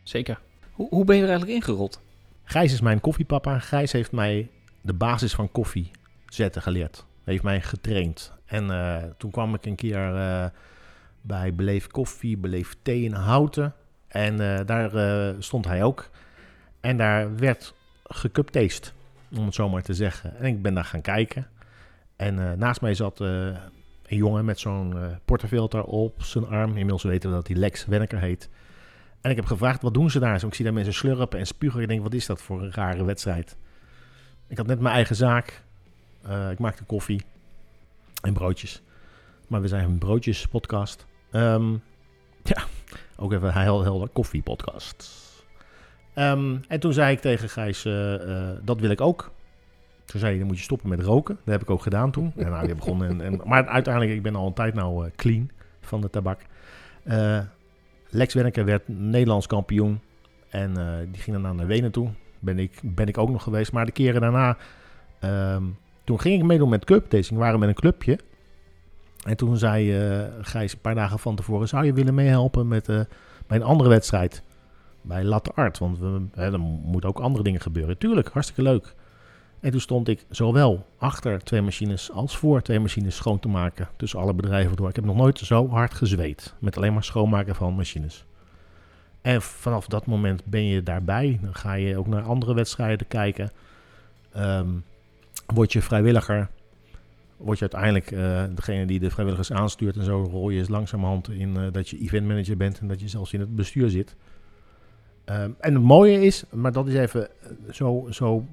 Zeker. 0.02 0.40
Hoe, 0.72 0.88
hoe 0.88 1.04
ben 1.04 1.16
je 1.16 1.22
er 1.22 1.28
eigenlijk 1.28 1.58
ingerold? 1.58 2.00
Gijs 2.44 2.72
is 2.72 2.80
mijn 2.80 3.00
koffiepapa. 3.00 3.58
Gijs 3.58 3.92
heeft 3.92 4.12
mij 4.12 4.50
de 4.80 4.92
basis 4.92 5.34
van 5.34 5.52
koffie 5.52 5.90
zetten 6.28 6.62
geleerd. 6.62 7.04
Heeft 7.24 7.42
mij 7.42 7.60
getraind. 7.60 8.32
En 8.44 8.70
eh, 8.70 9.02
toen 9.16 9.30
kwam 9.30 9.54
ik 9.54 9.66
een 9.66 9.74
keer 9.74 10.16
eh, 10.16 10.44
bij 11.20 11.54
Beleef 11.54 11.86
Koffie, 11.86 12.36
Beleef 12.36 12.76
Thee 12.82 13.02
in 13.02 13.12
Houten. 13.12 13.74
En 14.08 14.40
eh, 14.58 14.66
daar 14.66 14.94
eh, 14.94 15.34
stond 15.38 15.64
hij 15.64 15.82
ook. 15.82 16.10
En 16.80 16.96
daar 16.96 17.36
werd 17.36 17.74
gecuptaste, 18.04 18.90
om 19.36 19.44
het 19.44 19.54
zo 19.54 19.68
maar 19.68 19.82
te 19.82 19.94
zeggen. 19.94 20.36
En 20.36 20.44
ik 20.44 20.62
ben 20.62 20.74
daar 20.74 20.84
gaan 20.84 21.00
kijken. 21.00 21.46
En 22.16 22.38
eh, 22.38 22.52
naast 22.52 22.80
mij 22.80 22.94
zat 22.94 23.20
eh, 23.20 23.46
een 24.06 24.16
jongen 24.16 24.44
met 24.44 24.58
zo'n 24.58 24.94
portefilter 25.24 25.82
op 25.82 26.22
zijn 26.22 26.46
arm. 26.46 26.68
Inmiddels 26.68 27.02
weten 27.02 27.30
we 27.30 27.36
dat 27.36 27.46
hij 27.46 27.56
Lex 27.56 27.86
Wenneker 27.86 28.18
heet. 28.18 28.48
En 29.20 29.30
ik 29.30 29.36
heb 29.36 29.46
gevraagd, 29.46 29.82
wat 29.82 29.94
doen 29.94 30.10
ze 30.10 30.18
daar? 30.18 30.40
Zo, 30.40 30.46
ik 30.46 30.54
zie 30.54 30.64
daar 30.64 30.74
mensen 30.74 30.94
slurpen 30.94 31.38
en 31.38 31.46
spugen. 31.46 31.80
Ik 31.80 31.88
denk, 31.88 32.02
wat 32.02 32.14
is 32.14 32.26
dat 32.26 32.42
voor 32.42 32.62
een 32.62 32.72
rare 32.72 33.04
wedstrijd? 33.04 33.56
Ik 34.46 34.56
had 34.56 34.66
net 34.66 34.80
mijn 34.80 34.94
eigen 34.94 35.16
zaak. 35.16 35.62
Ik 36.50 36.58
maakte 36.58 36.84
koffie 36.84 37.22
en 38.22 38.32
broodjes. 38.32 38.82
Maar 39.46 39.60
we 39.60 39.68
zijn 39.68 39.84
een 39.84 39.98
broodjes 39.98 40.46
podcast. 40.46 41.06
Ehm, 41.30 41.72
ja, 42.52 42.64
ook 43.16 43.32
even 43.32 43.60
heel 43.60 43.82
helder 43.82 44.08
koffie 44.08 44.42
podcast. 44.42 45.12
Ehm, 46.14 46.56
en 46.68 46.80
toen 46.80 46.92
zei 46.92 47.12
ik 47.12 47.20
tegen 47.20 47.48
Gijs, 47.48 47.82
dat 48.64 48.80
wil 48.80 48.90
ik 48.90 49.00
ook. 49.00 49.30
Toen 50.06 50.20
zei 50.20 50.30
hij, 50.30 50.38
dan 50.38 50.46
moet 50.46 50.56
je 50.58 50.62
stoppen 50.62 50.88
met 50.88 51.00
roken. 51.00 51.38
Dat 51.44 51.54
heb 51.54 51.62
ik 51.62 51.70
ook 51.70 51.82
gedaan 51.82 52.10
toen. 52.10 52.32
En 52.36 52.50
nou, 52.50 52.74
begonnen 52.74 53.08
en, 53.08 53.20
en, 53.20 53.40
maar 53.44 53.66
uiteindelijk, 53.66 54.14
ik 54.14 54.22
ben 54.22 54.36
al 54.36 54.46
een 54.46 54.52
tijd 54.52 54.74
nou 54.74 55.06
eh, 55.06 55.12
clean 55.16 55.50
van 55.80 56.00
de 56.00 56.10
tabak. 56.10 56.40
Eh, 57.02 57.38
Lex 58.08 58.34
werd 58.34 58.88
Nederlands 58.88 59.46
kampioen. 59.46 60.00
En 60.48 60.76
eh, 60.76 60.92
die 61.10 61.22
ging 61.22 61.36
daarna 61.36 61.52
naar 61.52 61.66
Wenen 61.66 61.90
toe. 61.90 62.10
Ben 62.38 62.58
ik, 62.58 62.80
ben 62.82 63.06
ik 63.06 63.18
ook 63.18 63.30
nog 63.30 63.42
geweest. 63.42 63.72
Maar 63.72 63.86
de 63.86 63.92
keren 63.92 64.20
daarna, 64.20 64.56
ehm, 65.20 65.62
toen 66.04 66.20
ging 66.20 66.40
ik 66.40 66.46
meedoen 66.46 66.68
met 66.68 66.84
cup. 66.84 67.10
We 67.10 67.26
waren 67.30 67.58
met 67.58 67.68
een 67.68 67.74
clubje. 67.74 68.18
En 69.24 69.36
toen 69.36 69.56
zei 69.56 69.98
eh, 69.98 70.24
Gijs 70.40 70.72
een 70.72 70.80
paar 70.80 70.94
dagen 70.94 71.18
van 71.18 71.36
tevoren... 71.36 71.68
zou 71.68 71.84
je 71.84 71.92
willen 71.92 72.14
meehelpen 72.14 72.68
met, 72.68 72.86
bij 73.46 73.56
een 73.56 73.62
andere 73.62 73.88
wedstrijd? 73.88 74.42
Bij 75.02 75.24
Latte 75.24 75.52
Art. 75.54 75.78
Want 75.78 75.98
we, 75.98 76.22
hè, 76.34 76.52
er 76.52 76.60
moeten 76.60 77.10
ook 77.10 77.18
andere 77.18 77.44
dingen 77.44 77.60
gebeuren. 77.60 77.98
Tuurlijk, 77.98 78.28
hartstikke 78.28 78.62
leuk. 78.62 78.94
En 79.60 79.70
toen 79.70 79.80
stond 79.80 80.08
ik 80.08 80.24
zowel 80.30 80.86
achter 80.98 81.44
twee 81.44 81.62
machines 81.62 82.10
als 82.10 82.36
voor 82.36 82.62
twee 82.62 82.80
machines 82.80 83.16
schoon 83.16 83.38
te 83.38 83.48
maken. 83.48 83.88
Tussen 83.96 84.18
alle 84.18 84.34
bedrijven 84.34 84.76
door. 84.76 84.88
Ik 84.88 84.96
heb 84.96 85.04
nog 85.04 85.16
nooit 85.16 85.38
zo 85.38 85.68
hard 85.68 85.94
gezweet. 85.94 86.54
Met 86.58 86.76
alleen 86.76 86.92
maar 86.92 87.04
schoonmaken 87.04 87.54
van 87.54 87.74
machines. 87.74 88.24
En 89.20 89.42
vanaf 89.42 89.86
dat 89.86 90.06
moment 90.06 90.44
ben 90.44 90.64
je 90.64 90.82
daarbij. 90.82 91.38
Dan 91.42 91.54
ga 91.54 91.72
je 91.72 91.98
ook 91.98 92.06
naar 92.06 92.22
andere 92.22 92.54
wedstrijden 92.54 93.08
kijken. 93.08 93.50
Ehm, 94.32 94.68
word 95.46 95.72
je 95.72 95.82
vrijwilliger. 95.82 96.48
Word 97.36 97.58
je 97.58 97.70
uiteindelijk 97.70 98.10
eh, 98.10 98.44
degene 98.54 98.86
die 98.86 98.98
de 98.98 99.10
vrijwilligers 99.10 99.52
aanstuurt. 99.52 99.96
En 99.96 100.04
zo 100.04 100.28
rol 100.30 100.50
je 100.50 100.64
langzamerhand 100.68 101.30
in 101.30 101.56
eh, 101.56 101.62
dat 101.72 101.88
je 101.88 101.98
eventmanager 101.98 102.56
bent. 102.56 102.78
En 102.78 102.88
dat 102.88 103.00
je 103.00 103.08
zelfs 103.08 103.32
in 103.32 103.40
het 103.40 103.56
bestuur 103.56 103.90
zit. 103.90 104.16
Ehm, 105.24 105.50
en 105.58 105.74
het 105.74 105.82
mooie 105.82 106.20
is, 106.20 106.44
maar 106.50 106.72
dat 106.72 106.86
is 106.86 106.94
even 106.94 107.28
eh, 107.28 107.50
zo, 107.70 108.06
zo 108.10 108.46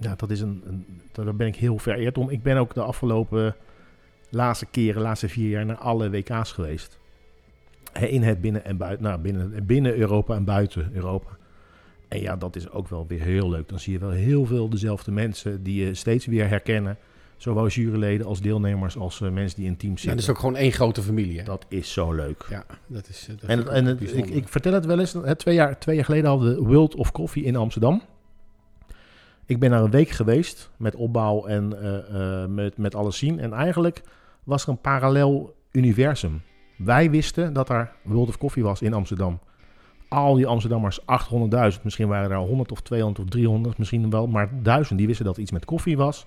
ja, 0.00 0.14
dat 0.16 0.30
is 0.30 0.40
een, 0.40 0.62
een, 0.66 0.86
daar 1.12 1.34
ben 1.36 1.46
ik 1.46 1.56
heel 1.56 1.78
vereerd 1.78 2.18
om. 2.18 2.30
Ik 2.30 2.42
ben 2.42 2.56
ook 2.56 2.74
de 2.74 2.82
afgelopen 2.82 3.54
laatste 4.30 4.66
keren, 4.66 5.02
laatste 5.02 5.28
vier 5.28 5.48
jaar 5.48 5.66
naar 5.66 5.76
alle 5.76 6.10
WK's 6.10 6.52
geweest. 6.52 6.98
In 8.00 8.22
het 8.22 8.40
binnen 8.40 8.64
en 8.64 8.76
buiten, 8.76 9.04
nou, 9.04 9.18
binnen, 9.20 9.66
binnen 9.66 9.96
Europa 9.96 10.34
en 10.34 10.44
buiten 10.44 10.90
Europa. 10.92 11.28
En 12.08 12.20
ja, 12.20 12.36
dat 12.36 12.56
is 12.56 12.70
ook 12.70 12.88
wel 12.88 13.04
weer 13.08 13.20
heel 13.22 13.50
leuk. 13.50 13.68
Dan 13.68 13.78
zie 13.80 13.92
je 13.92 13.98
wel 13.98 14.10
heel 14.10 14.46
veel 14.46 14.68
dezelfde 14.68 15.10
mensen 15.10 15.62
die 15.62 15.84
je 15.84 15.94
steeds 15.94 16.26
weer 16.26 16.48
herkennen. 16.48 16.96
Zowel 17.36 17.68
juryleden 17.68 18.26
als 18.26 18.40
deelnemers 18.40 18.96
als 18.96 19.20
eh, 19.20 19.30
mensen 19.30 19.58
die 19.58 19.66
in 19.68 19.76
teams 19.76 20.02
Ja, 20.02 20.08
zitten. 20.08 20.10
dat 20.16 20.24
is 20.24 20.30
ook 20.30 20.38
gewoon 20.38 20.56
één 20.56 20.72
grote 20.72 21.02
familie. 21.02 21.38
Hè? 21.38 21.44
Dat 21.44 21.64
is 21.68 21.92
zo 21.92 22.12
leuk. 22.12 22.46
Ja, 22.50 22.64
dat 22.86 23.08
is, 23.08 23.26
eh, 23.30 23.34
dat 23.40 23.50
En, 23.50 23.68
en 23.72 23.84
het- 23.84 24.16
ik, 24.16 24.26
ik 24.30 24.48
vertel 24.48 24.72
het 24.72 24.86
wel 24.86 24.98
eens. 24.98 25.12
Hè, 25.12 25.34
twee, 25.36 25.54
jaar, 25.54 25.78
twee 25.78 25.94
jaar 25.96 26.04
geleden 26.04 26.30
hadden 26.30 26.54
we 26.54 26.62
World 26.62 26.94
of 26.94 27.12
Coffee 27.12 27.42
in 27.42 27.56
Amsterdam. 27.56 28.02
Ik 29.48 29.58
ben 29.58 29.70
daar 29.70 29.82
een 29.82 29.90
week 29.90 30.08
geweest 30.08 30.70
met 30.76 30.94
opbouw 30.94 31.46
en 31.46 31.80
eh, 31.82 32.42
eh, 32.42 32.48
met, 32.48 32.76
met 32.76 32.94
alles 32.94 33.18
zien. 33.18 33.40
En 33.40 33.52
eigenlijk 33.52 34.02
was 34.44 34.62
er 34.62 34.68
een 34.68 34.80
parallel 34.80 35.54
universum. 35.72 36.42
Wij 36.76 37.10
wisten 37.10 37.52
dat 37.52 37.68
er 37.68 37.92
World 38.02 38.28
of 38.28 38.38
Coffee 38.38 38.62
was 38.62 38.82
in 38.82 38.94
Amsterdam. 38.94 39.40
Al 40.08 40.34
die 40.34 40.46
Amsterdammers, 40.46 41.00
800.000, 41.00 41.82
misschien 41.82 42.08
waren 42.08 42.30
er 42.30 42.36
100 42.36 42.72
of 42.72 42.80
200 42.80 43.24
of 43.24 43.30
300, 43.30 43.78
misschien 43.78 44.10
wel, 44.10 44.26
maar 44.26 44.62
duizend 44.62 44.98
die 44.98 45.06
wisten 45.06 45.24
dat 45.24 45.36
iets 45.36 45.50
met 45.50 45.64
koffie 45.64 45.96
was. 45.96 46.26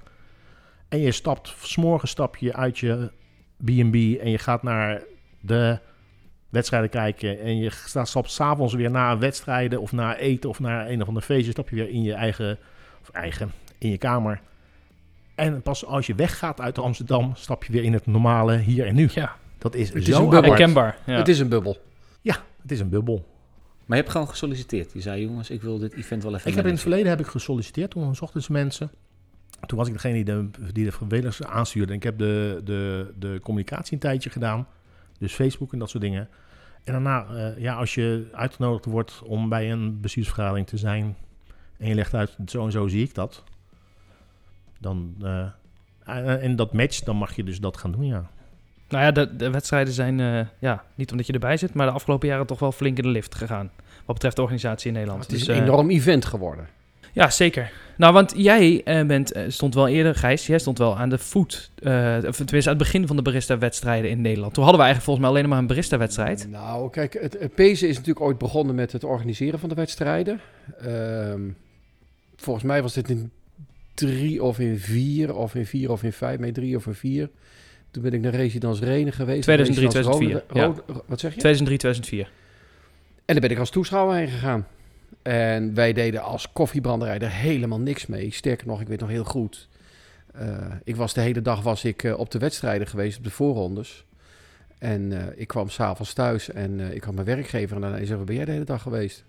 En 0.90 1.00
je 1.00 1.12
stapt, 1.12 1.54
s'morgens 1.60 2.12
stap 2.12 2.36
je 2.36 2.54
uit 2.54 2.78
je 2.78 3.12
B&B 3.58 3.96
en 4.22 4.30
je 4.30 4.38
gaat 4.38 4.64
naar 4.64 5.04
de 5.40 5.80
wedstrijden 6.50 6.90
kijken 6.90 7.40
en 7.40 7.58
je 7.58 7.70
stapt 8.04 8.32
s'avonds 8.32 8.74
weer 8.74 8.92
na 8.92 9.18
wedstrijden 9.18 9.82
of 9.82 9.92
na 9.92 10.18
eten 10.18 10.50
of 10.50 10.60
na 10.60 10.90
een 10.90 11.02
of 11.02 11.08
ander 11.08 11.24
feestje, 11.24 11.52
stap 11.52 11.70
je 11.70 11.76
weer 11.76 11.90
in 11.90 12.04
je 12.04 12.14
eigen, 12.14 12.58
of 13.02 13.10
eigen, 13.10 13.52
in 13.78 13.90
je 13.90 13.98
kamer. 13.98 14.42
En 15.36 15.62
pas 15.62 15.86
als 15.86 16.08
je 16.08 16.16
weggaat 16.16 16.62
uit 16.62 16.78
Amsterdam, 16.78 17.32
stap 17.36 17.64
je 17.64 17.72
weer 17.72 17.84
in 17.84 17.94
het 17.94 18.06
normale 18.06 18.58
hier 18.58 18.86
en 18.86 18.96
nu. 18.96 19.10
Ja. 19.14 19.36
Dat 19.58 19.76
is 19.76 19.88
Het 19.94 20.08
is 20.08 20.16
zo 20.16 20.32
een. 20.32 20.44
Herkenbaar. 20.44 20.98
Ja. 21.06 21.18
Het 21.18 21.28
is 21.28 21.40
een 21.40 21.50
bubbel. 21.50 21.78
Het 22.62 22.72
is 22.72 22.80
een 22.80 22.90
bubbel. 22.90 23.26
Maar 23.86 23.98
je 23.98 24.04
hebt 24.04 24.10
gewoon 24.10 24.28
gesolliciteerd. 24.30 24.94
Je 24.94 25.02
zei, 25.02 25.22
jongens, 25.22 25.50
ik 25.50 25.62
wil 25.62 25.78
dit 25.78 25.94
event 25.94 26.24
wel 26.24 26.36
even 26.36 26.50
Ik 26.50 26.56
heb 26.56 26.66
in 26.66 26.72
het 26.72 26.82
verleden 26.82 27.10
heb 27.10 27.20
ik 27.20 27.26
gesolliciteerd. 27.26 27.92
Toen 27.92 28.16
zochten 28.16 28.42
ze 28.42 28.52
mensen. 28.52 28.92
Toen 29.66 29.78
was 29.78 29.88
ik 29.88 29.94
degene 29.94 30.14
die 30.14 30.24
de, 30.24 30.50
die 30.72 30.86
de 30.86 30.92
vrijwilligers 30.92 31.44
aanstuurde. 31.44 31.92
En 31.92 31.98
ik 31.98 32.04
heb 32.04 32.18
de, 32.18 32.62
de, 32.64 33.12
de 33.20 33.40
communicatie 33.44 33.94
een 33.94 34.00
tijdje 34.00 34.30
gedaan. 34.30 34.68
Dus 35.20 35.34
Facebook 35.34 35.74
en 35.74 35.80
dat 35.80 35.90
soort 35.90 36.04
dingen. 36.04 36.30
En 36.84 36.94
daarna, 36.94 37.26
eh, 37.26 37.62
ja, 37.62 37.76
als 37.76 37.96
je 37.96 38.28
uitgenodigd 38.32 38.86
wordt 38.86 39.22
om 39.24 39.50
bij 39.50 39.72
een 39.72 40.02
bestuursvergadering 40.02 40.68
te 40.68 40.78
zijn. 40.78 41.16
En 41.82 41.88
je 41.88 41.96
legt 41.96 42.14
uit, 42.14 42.36
zo 42.46 42.66
en 42.66 42.72
zo 42.72 42.88
zie 42.88 43.04
ik 43.04 43.14
dat. 43.16 43.44
Dan, 44.80 45.16
eh, 45.22 45.46
en 46.04 46.42
en 46.42 46.56
dat 46.56 46.74
matcht, 46.74 47.06
dan 47.06 47.16
mag 47.16 47.36
je 47.36 47.44
dus 47.44 47.60
dat 47.60 47.78
gaan 47.78 47.92
doen, 47.92 48.06
ja. 48.06 48.30
Nou 48.90 49.04
ja, 49.04 49.12
de, 49.12 49.36
de 49.36 49.50
wedstrijden 49.50 49.94
zijn, 49.94 50.20
eh, 50.20 50.46
ja, 50.60 50.84
niet 50.96 51.12
omdat 51.12 51.28
je 51.28 51.34
erbij 51.34 51.58
zit, 51.58 51.74
maar 51.74 51.86
de 51.88 51.94
afgelopen 51.94 52.28
jaren 52.28 52.46
toch 52.48 52.60
wel 52.60 52.72
flink 52.72 52.98
in 52.98 53.04
de 53.04 53.10
lift 53.10 53.36
gegaan. 53.36 53.72
Wat 54.06 54.14
betreft 54.16 54.36
de 54.36 54.42
organisatie 54.42 54.88
in 54.88 54.94
Nederland. 54.94 55.24
Het 55.24 55.32
is 55.32 55.40
Dus, 55.40 55.48
een 55.48 55.56
eh, 55.56 55.68
enorm 55.68 55.90
event 55.90 56.26
geworden. 56.26 56.68
Ja, 57.14 57.30
zeker. 57.30 57.72
Nou, 57.98 58.14
want 58.14 58.34
jij 58.36 58.82
eh, 58.84 59.06
bent, 59.06 59.32
eh, 59.32 59.44
stond 59.48 59.74
wel 59.76 59.88
eerder, 59.88 60.16
Gijs, 60.16 60.48
jij 60.48 60.60
stond 60.60 60.78
wel 60.78 60.98
aan 60.98 61.10
de 61.10 61.18
voet. 61.18 61.72
eh 61.84 62.18
of 62.28 62.36
tenminste, 62.36 62.70
aan 62.70 62.76
het 62.78 62.78
begin 62.78 63.08
van 63.08 63.16
de 63.16 63.22
barista-wedstrijden 63.22 64.10
in 64.10 64.22
Nederland. 64.22 64.54
Toen 64.54 64.64
hadden 64.64 64.82
we 64.82 64.86
eigenlijk 64.88 65.04
volgens 65.04 65.20
mij 65.20 65.30
alleen 65.30 65.42
nog 65.42 65.52
maar 65.52 65.60
een 65.62 65.68
barista-wedstrijd. 65.68 66.48
Nou, 66.50 66.90
kijk, 66.90 67.14
het, 67.22 67.38
het 67.40 67.56
Pezen 67.56 67.88
is 67.88 67.96
natuurlijk 67.98 68.26
ooit 68.26 68.38
begonnen 68.38 68.76
met 68.76 68.92
het 68.92 69.04
organiseren 69.04 69.60
van 69.60 69.70
de 69.70 69.76
wedstrijden. 69.76 70.40
Ehm, 70.82 71.42
volgens 72.42 72.66
mij 72.66 72.82
was 72.82 72.94
dit 72.94 73.10
in 73.10 73.32
drie 73.94 74.44
of 74.44 74.60
in 74.60 74.80
vier, 74.80 75.36
of 75.36 75.56
in 75.56 75.66
vier 75.66 75.92
of 75.92 76.04
in 76.04 76.14
vijf, 76.14 76.40
nee, 76.40 76.52
drie 76.52 76.76
of 76.76 76.86
in 76.86 76.94
vier. 76.94 77.30
Toen 77.92 78.04
ben 78.04 78.14
ik 78.14 78.22
naar 78.22 78.34
Residence 78.36 78.86
Renen 78.86 79.14
geweest. 79.14 79.42
2003, 79.44 79.86
Residence 79.86 80.20
2004, 80.20 80.62
Rode- 80.64 80.82
Rode- 80.88 81.04
wat 81.08 81.20
zeg 81.20 81.34
je? 81.34 81.40
2003, 81.40 81.78
2004. 81.78 82.32
En 83.26 83.34
daar 83.34 83.40
ben 83.40 83.50
ik 83.50 83.58
als 83.58 83.70
toeschouwer 83.70 84.16
heen 84.16 84.28
gegaan. 84.28 84.68
En 85.22 85.74
wij 85.74 85.94
deden 85.94 86.24
als 86.24 86.52
koffiebranderij 86.52 87.20
er 87.20 87.32
helemaal 87.32 87.80
niks 87.80 88.06
mee. 88.06 88.32
Sterker 88.32 88.68
nog, 88.68 88.82
ik 88.82 88.88
weet 88.88 89.00
nog 89.00 89.10
heel 89.10 89.24
goed. 89.24 89.70
eh, 90.34 90.58
ik 90.84 90.96
was 90.96 91.14
de 91.14 91.22
hele 91.22 91.42
dag 91.42 91.62
was 91.62 91.84
ik, 91.84 92.04
eh, 92.04 92.20
op 92.20 92.32
de 92.32 92.40
wedstrijden 92.40 92.88
geweest, 92.88 93.18
op 93.18 93.24
de 93.24 93.30
voorrondes. 93.30 94.06
En 94.78 95.12
eh, 95.12 95.40
ik 95.40 95.48
kwam 95.48 95.70
s'avonds 95.70 96.14
thuis 96.14 96.50
en 96.50 96.80
ik 96.80 97.04
had 97.04 97.14
mijn 97.14 97.26
werkgever. 97.26 97.76
En 97.84 97.92
hij 97.92 98.06
zei, 98.06 98.18
waar 98.18 98.26
ben 98.26 98.36
jij 98.36 98.46
de 98.46 98.52
hele 98.52 98.64
dag 98.64 98.82
geweest? 98.82 99.26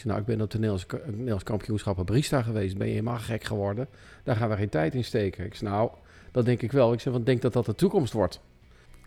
Zei, 0.00 0.14
nou, 0.14 0.20
ik 0.20 0.26
ben 0.26 0.40
op 0.40 0.50
de 0.50 0.58
Nederlands, 0.58 0.86
Nederlands 1.06 1.44
kampioenschap 1.44 1.98
op 1.98 2.06
barista 2.06 2.42
geweest. 2.42 2.76
Ben 2.76 2.86
je 2.86 2.92
helemaal 2.92 3.18
gek 3.18 3.44
geworden? 3.44 3.88
Daar 4.24 4.36
gaan 4.36 4.48
we 4.48 4.56
geen 4.56 4.68
tijd 4.68 4.94
in 4.94 5.04
steken. 5.04 5.44
Ik 5.44 5.54
zei, 5.54 5.70
nou, 5.70 5.90
dat 6.32 6.44
denk 6.44 6.62
ik 6.62 6.72
wel. 6.72 6.92
Ik 6.92 7.00
zei, 7.00 7.14
want 7.14 7.26
denk 7.26 7.42
dat 7.42 7.52
dat 7.52 7.66
de 7.66 7.74
toekomst 7.74 8.12
wordt. 8.12 8.40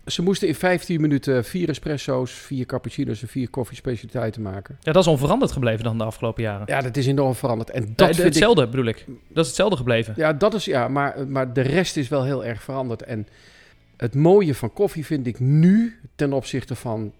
Ze 0.06 0.22
moesten 0.22 0.48
in 0.48 0.54
15 0.54 1.00
minuten 1.00 1.44
vier 1.44 1.68
espresso's, 1.68 2.32
vier 2.32 2.66
cappuccino's 2.66 3.22
en 3.22 3.28
vier 3.28 3.50
koffiespecialiteiten 3.50 4.42
maken. 4.42 4.76
Ja, 4.80 4.92
dat 4.92 5.02
is 5.02 5.08
onveranderd 5.08 5.52
gebleven 5.52 5.84
dan 5.84 5.98
de 5.98 6.04
afgelopen 6.04 6.42
jaren. 6.42 6.66
Ja, 6.66 6.80
dat 6.80 6.96
is 6.96 7.06
enorm 7.06 7.34
veranderd. 7.34 7.70
En 7.70 7.80
dat 7.80 7.96
Dat 7.96 8.06
vind 8.06 8.18
ik... 8.18 8.24
hetzelfde 8.24 8.68
bedoel 8.68 8.86
ik. 8.86 9.04
Dat 9.06 9.42
is 9.42 9.46
hetzelfde 9.46 9.76
gebleven. 9.76 10.14
Ja, 10.16 10.32
dat 10.32 10.54
is 10.54 10.64
ja, 10.64 10.88
maar, 10.88 11.28
maar 11.28 11.52
de 11.52 11.60
rest 11.60 11.96
is 11.96 12.08
wel 12.08 12.24
heel 12.24 12.44
erg 12.44 12.62
veranderd. 12.62 13.02
En 13.02 13.26
het 13.96 14.14
mooie 14.14 14.54
van 14.54 14.72
koffie 14.72 15.04
vind 15.04 15.26
ik 15.26 15.40
nu 15.40 15.98
ten 16.14 16.32
opzichte 16.32 16.74
van 16.74 17.12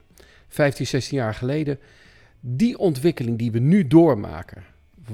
15, 0.48 0.86
16 0.86 1.16
jaar 1.16 1.34
geleden. 1.34 1.78
Die 2.46 2.78
ontwikkeling 2.78 3.38
die 3.38 3.52
we 3.52 3.58
nu 3.58 3.86
doormaken, 3.86 4.62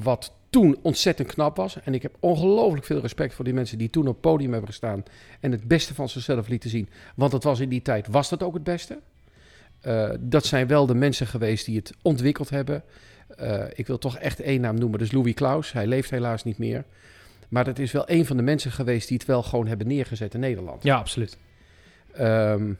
wat 0.02 0.32
toen 0.50 0.78
ontzettend 0.82 1.28
knap 1.28 1.56
was. 1.56 1.80
En 1.82 1.94
ik 1.94 2.02
heb 2.02 2.16
ongelooflijk 2.20 2.84
veel 2.84 3.00
respect 3.00 3.34
voor 3.34 3.44
die 3.44 3.54
mensen 3.54 3.78
die 3.78 3.90
toen 3.90 4.06
op 4.06 4.12
het 4.12 4.20
podium 4.20 4.50
hebben 4.50 4.68
gestaan 4.68 5.02
en 5.40 5.52
het 5.52 5.68
beste 5.68 5.94
van 5.94 6.08
zichzelf 6.08 6.48
lieten 6.48 6.70
zien. 6.70 6.88
Want 7.14 7.32
het 7.32 7.44
was 7.44 7.60
in 7.60 7.68
die 7.68 7.82
tijd, 7.82 8.06
was 8.06 8.28
dat 8.28 8.42
ook 8.42 8.54
het 8.54 8.64
beste. 8.64 8.98
Eh, 9.80 10.10
dat 10.20 10.46
zijn 10.46 10.66
wel 10.66 10.86
de 10.86 10.94
mensen 10.94 11.26
geweest 11.26 11.66
die 11.66 11.76
het 11.76 11.92
ontwikkeld 12.02 12.50
hebben. 12.50 12.82
Eh, 13.36 13.64
ik 13.74 13.86
wil 13.86 13.98
toch 13.98 14.18
echt 14.18 14.40
één 14.40 14.60
naam 14.60 14.78
noemen, 14.78 14.98
dat 14.98 15.08
is 15.08 15.14
Louis 15.14 15.34
Klaus. 15.34 15.72
Hij 15.72 15.86
leeft 15.86 16.10
helaas 16.10 16.44
niet 16.44 16.58
meer. 16.58 16.84
Maar 17.48 17.64
dat 17.64 17.78
is 17.78 17.92
wel 17.92 18.04
een 18.06 18.26
van 18.26 18.36
de 18.36 18.42
mensen 18.42 18.72
geweest 18.72 19.08
die 19.08 19.16
het 19.16 19.26
wel 19.26 19.42
gewoon 19.42 19.66
hebben 19.66 19.86
neergezet 19.86 20.34
in 20.34 20.40
Nederland. 20.40 20.82
Ja, 20.82 20.96
absoluut. 20.96 21.38
Ehm, 22.12 22.72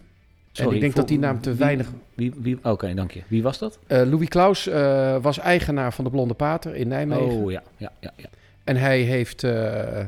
Sorry, 0.53 0.75
ik 0.75 0.81
denk 0.81 0.93
voor- 0.93 1.01
dat 1.01 1.11
die 1.11 1.19
naam 1.19 1.41
te 1.41 1.51
wie- 1.51 1.59
weinig- 1.59 1.89
Wie, 2.15 2.33
wie, 2.37 2.59
Oké, 2.63 2.95
dank 2.95 3.11
je. 3.11 3.23
Wie 3.29 3.43
was 3.43 3.59
dat? 3.59 3.79
eh, 3.87 4.03
Louis 4.03 4.29
Klaus 4.29 4.67
eh, 4.67 5.17
was 5.23 5.39
eigenaar 5.39 5.93
van 5.93 6.05
de 6.05 6.11
Blonde 6.11 6.35
Pater 6.35 6.75
in 6.75 6.89
Nijmegen. 6.89 7.25
Oh 7.25 7.51
ja, 7.51 7.63
ja, 7.77 7.93
ja. 8.01 8.13
ja. 8.17 8.29
En 8.65 8.77
hij 8.77 9.01
heeft, 9.01 9.45
eh, 9.45 9.99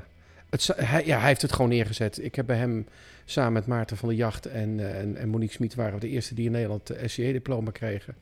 het, 0.50 0.70
hij, 0.76 1.06
ja, 1.06 1.18
hij 1.18 1.28
heeft 1.28 1.42
het 1.42 1.52
gewoon 1.52 1.70
neergezet. 1.70 2.24
Ik 2.24 2.34
heb 2.34 2.46
bij 2.46 2.56
hem 2.56 2.86
samen 3.24 3.52
met 3.52 3.66
Maarten 3.66 3.96
van 3.96 4.08
der 4.08 4.18
Jacht 4.18 4.46
en, 4.46 4.94
en, 4.96 5.16
en 5.16 5.28
Monique 5.28 5.54
Smit 5.54 5.74
waren 5.74 5.94
we 5.94 6.00
de 6.00 6.08
eerste 6.08 6.34
die 6.34 6.46
in 6.46 6.52
Nederland 6.52 6.86
de 6.86 7.08
SCE-diploma 7.08 7.70
kregen. 7.70 8.14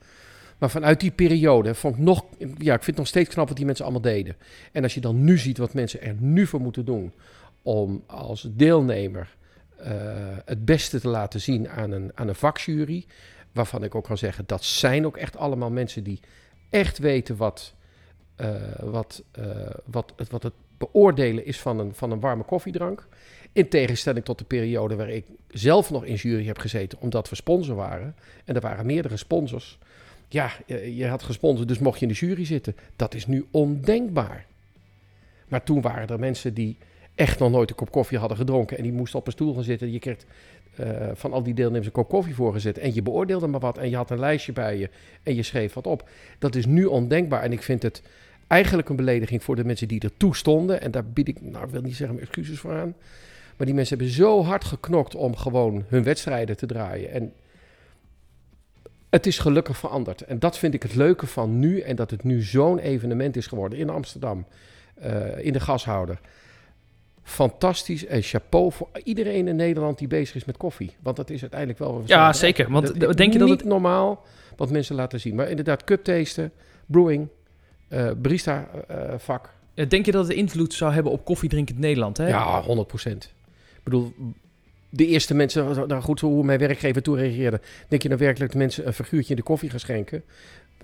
Maar 0.58 0.70
vanuit 0.70 1.00
die 1.00 1.10
periode 1.10 1.74
vond 1.74 1.94
ik 1.96 2.00
nog, 2.02 2.24
ja, 2.38 2.46
ik 2.74 2.82
vind 2.82 2.86
het 2.86 2.96
nog 2.96 3.06
steeds 3.06 3.28
knap 3.28 3.48
wat 3.48 3.56
die 3.56 3.66
mensen 3.66 3.84
allemaal 3.84 4.02
deden. 4.02 4.36
En 4.72 4.82
als 4.82 4.94
je 4.94 5.00
dan 5.00 5.24
nu 5.24 5.38
ziet 5.38 5.58
wat 5.58 5.74
mensen 5.74 6.02
er 6.02 6.14
nu 6.18 6.46
voor 6.46 6.60
moeten 6.60 6.84
doen 6.84 7.12
om 7.62 8.02
als 8.06 8.48
deelnemer 8.50 9.36
het 10.44 10.64
beste 10.64 11.00
te 11.00 11.08
laten 11.08 11.40
zien 11.40 11.68
aan 11.68 11.90
een, 11.90 12.10
aan 12.14 12.28
een 12.28 12.34
vakjury, 12.34 13.06
waarvan 13.52 13.84
ik 13.84 13.94
ook 13.94 14.04
kan 14.04 14.18
zeggen, 14.18 14.44
dat 14.46 14.64
zijn 14.64 15.06
ook 15.06 15.16
echt 15.16 15.36
allemaal 15.36 15.70
mensen 15.70 16.04
die 16.04 16.20
echt 16.70 16.98
weten 16.98 17.36
wat, 17.36 17.74
eh, 18.36 18.54
wat, 18.78 19.22
eh, 19.30 19.44
wat, 19.84 20.12
het, 20.16 20.30
wat 20.30 20.42
het 20.42 20.52
beoordelen 20.78 21.46
is 21.46 21.60
van 21.60 21.78
een, 21.78 21.94
van 21.94 22.10
een 22.10 22.20
warme 22.20 22.42
koffiedrank. 22.42 23.06
In 23.52 23.68
tegenstelling 23.68 24.24
tot 24.24 24.38
de 24.38 24.44
periode 24.44 24.96
waar 24.96 25.10
ik 25.10 25.26
zelf 25.48 25.90
nog 25.90 26.04
in 26.04 26.14
jury 26.14 26.46
heb 26.46 26.58
gezeten, 26.58 27.00
omdat 27.00 27.28
we 27.28 27.36
sponsor 27.36 27.74
waren. 27.74 28.14
En 28.44 28.54
er 28.54 28.60
waren 28.60 28.86
meerdere 28.86 29.16
sponsors. 29.16 29.78
Ja, 30.28 30.50
je 30.66 31.06
had 31.06 31.22
gesponsord, 31.22 31.68
dus 31.68 31.78
mocht 31.78 31.98
je 31.98 32.06
in 32.06 32.12
de 32.12 32.18
jury 32.18 32.44
zitten. 32.44 32.76
Dat 32.96 33.14
is 33.14 33.26
nu 33.26 33.46
ondenkbaar. 33.50 34.46
Maar 35.48 35.62
toen 35.62 35.80
waren 35.80 36.08
er 36.08 36.18
mensen 36.18 36.54
die 36.54 36.76
echt 37.20 37.38
nog 37.38 37.50
nooit 37.50 37.70
een 37.70 37.76
kop 37.76 37.90
koffie 37.90 38.18
hadden 38.18 38.36
gedronken. 38.36 38.76
En 38.76 38.82
die 38.82 38.92
moesten 38.92 39.18
op 39.18 39.26
een 39.26 39.32
stoel 39.32 39.54
gaan 39.54 39.62
zitten. 39.62 39.92
Je 39.92 39.98
kreeg 39.98 40.16
eh, 40.76 41.08
van 41.14 41.32
al 41.32 41.42
die 41.42 41.54
deelnemers 41.54 41.86
een 41.86 41.92
kop 41.92 42.08
koffie 42.08 42.34
voorgezet. 42.34 42.78
En 42.78 42.94
je 42.94 43.02
beoordeelde 43.02 43.46
maar 43.46 43.60
wat. 43.60 43.78
En 43.78 43.90
je 43.90 43.96
had 43.96 44.10
een 44.10 44.18
lijstje 44.18 44.52
bij 44.52 44.78
je. 44.78 44.90
En 45.22 45.34
je 45.34 45.42
schreef 45.42 45.72
wat 45.72 45.86
op. 45.86 46.08
Dat 46.38 46.54
is 46.54 46.66
nu 46.66 46.84
ondenkbaar. 46.84 47.42
En 47.42 47.52
ik 47.52 47.62
vind 47.62 47.82
het 47.82 48.02
eigenlijk 48.46 48.88
een 48.88 48.96
belediging 48.96 49.44
voor 49.44 49.56
de 49.56 49.64
mensen 49.64 49.88
die 49.88 50.00
ertoe 50.00 50.36
stonden. 50.36 50.80
En 50.80 50.90
daar 50.90 51.04
bied 51.04 51.28
ik, 51.28 51.40
nou 51.40 51.64
ik 51.64 51.70
wil 51.70 51.82
niet 51.82 51.96
zeggen 51.96 52.20
excuses 52.20 52.58
voor 52.58 52.72
aan. 52.72 52.94
Maar 53.56 53.66
die 53.66 53.74
mensen 53.74 53.96
hebben 53.96 54.14
zo 54.14 54.42
hard 54.42 54.64
geknokt 54.64 55.14
om 55.14 55.36
gewoon 55.36 55.84
hun 55.88 56.02
wedstrijden 56.02 56.56
te 56.56 56.66
draaien. 56.66 57.10
En 57.10 57.32
het 59.10 59.26
is 59.26 59.38
gelukkig 59.38 59.76
veranderd. 59.76 60.20
En 60.22 60.38
dat 60.38 60.58
vind 60.58 60.74
ik 60.74 60.82
het 60.82 60.94
leuke 60.94 61.26
van 61.26 61.58
nu. 61.58 61.80
En 61.80 61.96
dat 61.96 62.10
het 62.10 62.24
nu 62.24 62.42
zo'n 62.42 62.78
evenement 62.78 63.36
is 63.36 63.46
geworden 63.46 63.78
in 63.78 63.90
Amsterdam. 63.90 64.46
eh, 65.00 65.44
in 65.44 65.52
de 65.52 65.60
gashouder. 65.60 66.20
Fantastisch 67.30 68.06
en 68.06 68.22
chapeau 68.22 68.72
voor 68.72 68.88
iedereen 69.04 69.48
in 69.48 69.56
Nederland 69.56 69.98
die 69.98 70.08
bezig 70.08 70.34
is 70.34 70.44
met 70.44 70.56
koffie. 70.56 70.90
Want 71.02 71.16
dat 71.16 71.30
is 71.30 71.40
uiteindelijk 71.40 71.78
wel... 71.78 72.02
Ja, 72.06 72.32
zeker. 72.32 72.70
Want 72.70 73.00
Dat- 73.00 73.16
denk 73.16 73.32
je 73.32 73.38
dat 73.38 73.48
niet 73.48 73.60
het... 73.60 73.68
normaal 73.68 74.22
wat 74.56 74.70
mensen 74.70 74.94
laten 74.94 75.20
zien. 75.20 75.34
Maar 75.34 75.48
inderdaad, 75.48 75.84
cup 75.84 76.04
tasten, 76.04 76.52
brewing, 76.86 77.28
eh 77.88 78.10
barista 78.16 78.68
eh, 78.88 79.14
vak. 79.16 79.52
Ja, 79.74 79.84
Denk 79.84 80.06
je 80.06 80.12
dat 80.12 80.28
het 80.28 80.36
invloed 80.36 80.74
zou 80.74 80.92
hebben 80.92 81.12
op 81.12 81.24
koffiedrinkend 81.24 81.78
Nederland? 81.78 82.16
Hè? 82.16 82.28
Ja, 82.28 82.62
100 82.62 82.88
procent. 82.88 83.24
Ik 83.76 83.82
bedoel, 83.84 84.12
de 84.90 85.06
eerste 85.06 85.34
mensen, 85.34 85.86
nou 85.88 86.02
goed, 86.02 86.20
hoe 86.20 86.44
mijn 86.44 86.58
werkgever 86.58 87.02
toen 87.02 87.16
reageerde. 87.16 87.60
Denk 87.88 88.02
je 88.02 88.08
nou 88.08 88.20
werkelijk 88.20 88.52
dat 88.52 88.60
mensen 88.60 88.86
een 88.86 88.92
figuurtje 88.92 89.30
in 89.30 89.36
de 89.36 89.42
koffie 89.42 89.70
gaan 89.70 89.80
schenken? 89.80 90.22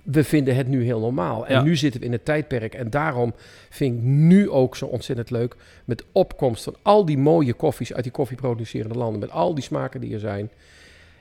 We 0.02 0.24
vinden 0.24 0.56
het 0.56 0.66
nu 0.68 0.84
heel 0.84 1.00
normaal. 1.00 1.46
En 1.46 1.54
Ja. 1.54 1.62
nu 1.62 1.76
zitten 1.76 2.00
we 2.00 2.06
in 2.06 2.12
het 2.12 2.24
tijdperk. 2.24 2.74
En 2.74 2.90
daarom 2.90 3.34
vind 3.70 3.96
ik 3.96 4.02
nu 4.02 4.50
ook 4.50 4.76
zo 4.76 4.86
ontzettend 4.86 5.30
leuk. 5.30 5.56
Met 5.84 6.04
opkomst 6.12 6.64
van 6.64 6.76
al 6.82 7.04
die 7.04 7.18
mooie 7.18 7.52
koffies 7.54 7.92
uit 7.92 8.02
die 8.02 8.12
koffieproducerende 8.12 8.98
landen. 8.98 9.20
Met 9.20 9.30
al 9.30 9.54
die 9.54 9.64
smaken 9.64 10.00
die 10.00 10.14
er 10.14 10.20
zijn. 10.20 10.50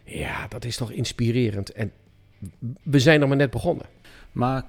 Ja, 0.03 0.47
dat 0.47 0.65
is 0.65 0.77
toch 0.77 0.91
inspirerend. 0.91 1.71
En 1.71 1.91
we 2.83 2.99
zijn 2.99 3.19
nog 3.19 3.27
maar 3.29 3.37
net 3.37 3.49
begonnen. 3.51 3.85
Maar 4.31 4.63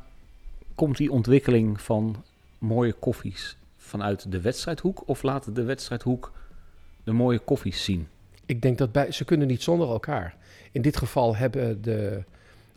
komt 0.75 0.97
die 0.97 1.13
ontwikkeling 1.13 1.81
van 1.81 2.25
mooie 2.59 2.93
koffies 2.93 3.57
vanuit 3.77 4.33
de 4.33 4.41
wedstrijdhoek 4.41 5.03
of 5.09 5.23
laat 5.23 5.55
de 5.55 5.63
wedstrijdhoek 5.65 6.33
de 7.05 7.13
mooie 7.13 7.39
koffies 7.39 7.85
zien? 7.85 8.09
Ik 8.47 8.63
denk 8.63 8.79
dat 8.79 8.93
bij, 8.93 9.13
ze 9.13 9.25
kunnen 9.25 9.47
niet 9.47 9.63
zonder 9.63 9.89
elkaar. 9.89 10.37
In 10.73 10.83
dit 10.83 10.97
geval 10.97 11.37
hebben 11.37 11.83
de, 11.83 12.23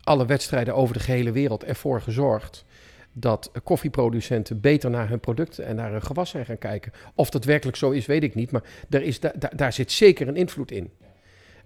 alle 0.09 0.25
wedstrijden 0.25 0.75
over 0.75 0.93
de 0.93 0.99
gehele 0.99 1.31
wereld 1.31 1.63
ervoor 1.63 2.01
gezorgd 2.01 2.65
dat 3.13 3.51
koffieproducenten 3.63 4.59
beter 4.59 4.89
naar 4.89 5.09
hun 5.09 5.19
producten 5.19 5.65
en 5.65 5.75
naar 5.75 5.91
hun 5.91 6.01
gewas 6.01 6.29
zijn 6.29 6.45
gaan 6.45 6.57
kijken. 6.57 6.91
Of 7.15 7.29
dat 7.29 7.43
werkelijk 7.45 7.77
zo 7.77 7.89
is, 7.91 8.05
weet 8.05 8.23
ik 8.23 8.35
niet. 8.35 8.51
Maar 8.51 8.63
daar, 8.87 9.01
is, 9.01 9.19
da- 9.19 9.33
da- 9.39 9.51
daar 9.55 9.73
zit 9.73 9.91
zeker 9.91 10.27
een 10.27 10.35
invloed 10.35 10.71
in. 10.71 10.89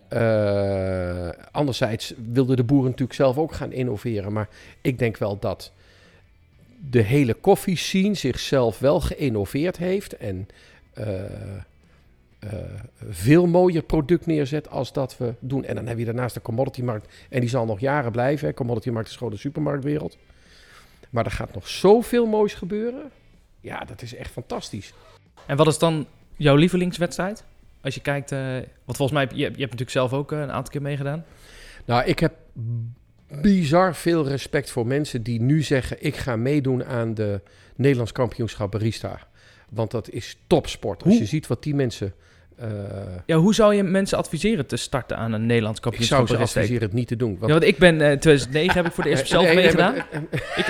Eh, 0.07 1.29
anderzijds 1.51 2.13
wilden 2.31 2.55
de 2.55 2.63
boeren 2.63 2.89
natuurlijk 2.89 3.17
zelf 3.17 3.37
ook 3.37 3.53
gaan 3.53 3.71
innoveren. 3.71 4.33
Maar 4.33 4.49
ik 4.81 4.99
denk 4.99 5.17
wel 5.17 5.39
dat 5.39 5.71
de 6.89 7.01
hele 7.01 7.33
koffiescene 7.33 8.13
zichzelf 8.15 8.79
wel 8.79 9.01
geïnnoveerd 9.01 9.77
heeft. 9.77 10.17
En 10.17 10.47
eh, 10.93 11.05
eh, 12.51 12.59
veel 13.09 13.47
mooier 13.47 13.83
product 13.83 14.25
neerzet 14.25 14.69
als 14.69 14.93
dat 14.93 15.17
we 15.17 15.33
doen. 15.39 15.65
En 15.65 15.75
dan 15.75 15.87
heb 15.87 15.97
je 15.97 16.05
daarnaast 16.05 16.33
de 16.33 16.41
commoditymarkt. 16.41 17.13
En 17.29 17.39
die 17.39 17.49
zal 17.49 17.65
nog 17.65 17.79
jaren 17.79 18.11
blijven. 18.11 18.47
Hè. 18.47 18.53
Commoditymarkt 18.53 19.09
is 19.09 19.15
gewoon 19.15 19.33
de 19.33 19.39
supermarktwereld. 19.39 20.17
Maar 21.09 21.25
er 21.25 21.31
gaat 21.31 21.53
nog 21.53 21.67
zoveel 21.67 22.25
moois 22.25 22.53
gebeuren. 22.53 23.11
Ja, 23.59 23.79
dat 23.79 24.01
is 24.01 24.15
echt 24.15 24.31
fantastisch. 24.31 24.93
En 25.45 25.57
wat 25.57 25.67
is 25.67 25.77
dan 25.77 26.05
jouw 26.35 26.55
lievelingswedstrijd? 26.55 27.43
Als 27.81 27.95
je 27.95 28.01
kijkt, 28.01 28.31
eh, 28.31 28.39
want 28.85 28.97
volgens 28.97 29.11
mij, 29.11 29.21
heb 29.21 29.31
je, 29.31 29.37
je 29.37 29.43
hebt 29.45 29.59
natuurlijk 29.59 29.89
zelf 29.89 30.13
ook 30.13 30.31
eh, 30.31 30.39
een 30.39 30.51
aantal 30.51 30.71
keer 30.71 30.81
meegedaan. 30.81 31.25
Nou, 31.85 32.05
ik 32.05 32.19
heb 32.19 32.33
bizar 33.41 33.95
veel 33.95 34.27
respect 34.27 34.69
voor 34.69 34.87
mensen 34.87 35.23
die 35.23 35.41
nu 35.41 35.61
zeggen: 35.61 35.97
ik 35.99 36.15
ga 36.15 36.35
meedoen 36.35 36.85
aan 36.85 37.13
de 37.13 37.41
Nederlands 37.75 38.11
kampioenschap 38.11 38.71
barista. 38.71 39.19
Want 39.69 39.91
dat 39.91 40.09
is 40.09 40.37
topsport. 40.47 41.03
Als 41.03 41.11
Hoe? 41.11 41.21
je 41.21 41.27
ziet 41.27 41.47
wat 41.47 41.63
die 41.63 41.75
mensen. 41.75 42.13
Eh, 42.57 42.67
Ja, 43.25 43.37
hoe 43.37 43.53
zou 43.53 43.75
je 43.75 43.83
mensen 43.83 44.17
adviseren 44.17 44.65
te 44.65 44.75
starten 44.77 45.17
aan 45.17 45.31
een 45.33 45.45
Nederlands 45.45 45.77
ik 45.77 45.83
kampioenschap? 45.83 46.27
zou 46.27 46.39
ze 46.39 46.43
adviseren 46.59 46.81
het 46.83 46.93
niet 46.93 47.07
te 47.07 47.15
doen. 47.15 47.37
Ja, 47.41 47.47
want 47.47 47.63
ik 47.63 47.77
ben 47.77 47.93
eh 48.01 48.17
2009 48.17 48.75
heb 48.75 48.85
ik 48.85 48.91
voor 48.91 49.03
de 49.03 49.09
eerste 49.09 49.27
zelf 49.35 49.43
Nee, 49.43 49.53
nee, 49.53 49.63
meegedaan. 49.63 49.93
maar- 49.95 50.07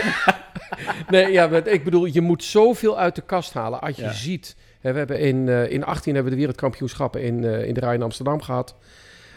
nee, 1.10 1.32
ja, 1.32 1.48
maar 1.48 1.68
ik 1.68 1.84
bedoel, 1.84 2.06
je 2.06 2.22
moet 2.22 2.44
zoveel 2.44 3.00
uit 3.00 3.16
de 3.16 3.22
kast 3.22 3.54
halen. 3.54 3.82
Als 3.82 3.96
je 3.96 4.02
Ja. 4.02 4.12
ziet, 4.14 4.56
hè, 4.80 4.92
we 4.92 4.98
hebben 4.98 5.20
in, 5.20 5.50
eh 5.50 5.72
in 5.72 5.84
18 5.84 6.14
hebben 6.14 6.32
we 6.32 6.38
de 6.38 6.44
wereldkampioenschappen 6.46 7.22
in, 7.22 7.44
in 7.44 7.74
de 7.74 7.80
Rij 7.80 7.94
in 7.94 8.02
Amsterdam 8.02 8.42
gehad. 8.42 8.76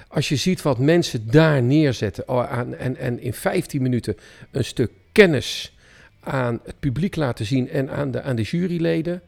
Als 0.09 0.29
je 0.29 0.37
ziet 0.37 0.63
wat 0.63 0.79
mensen 0.79 1.31
daar 1.31 1.63
neerzetten 1.63 2.29
oh, 2.29 2.51
aan, 2.53 2.75
en, 2.75 2.97
en 2.97 3.21
in 3.21 3.33
15 3.33 3.83
minuten 3.83 4.17
een 4.51 4.65
stuk 4.65 4.91
kennis 5.13 5.75
aan 6.21 6.61
het 6.65 6.75
publiek 6.81 7.17
laten 7.17 7.45
zien 7.47 7.69
en 7.71 7.91
aan 7.91 8.11
de, 8.11 8.23
aan 8.23 8.37
de 8.37 8.43
juryleden. 8.43 9.23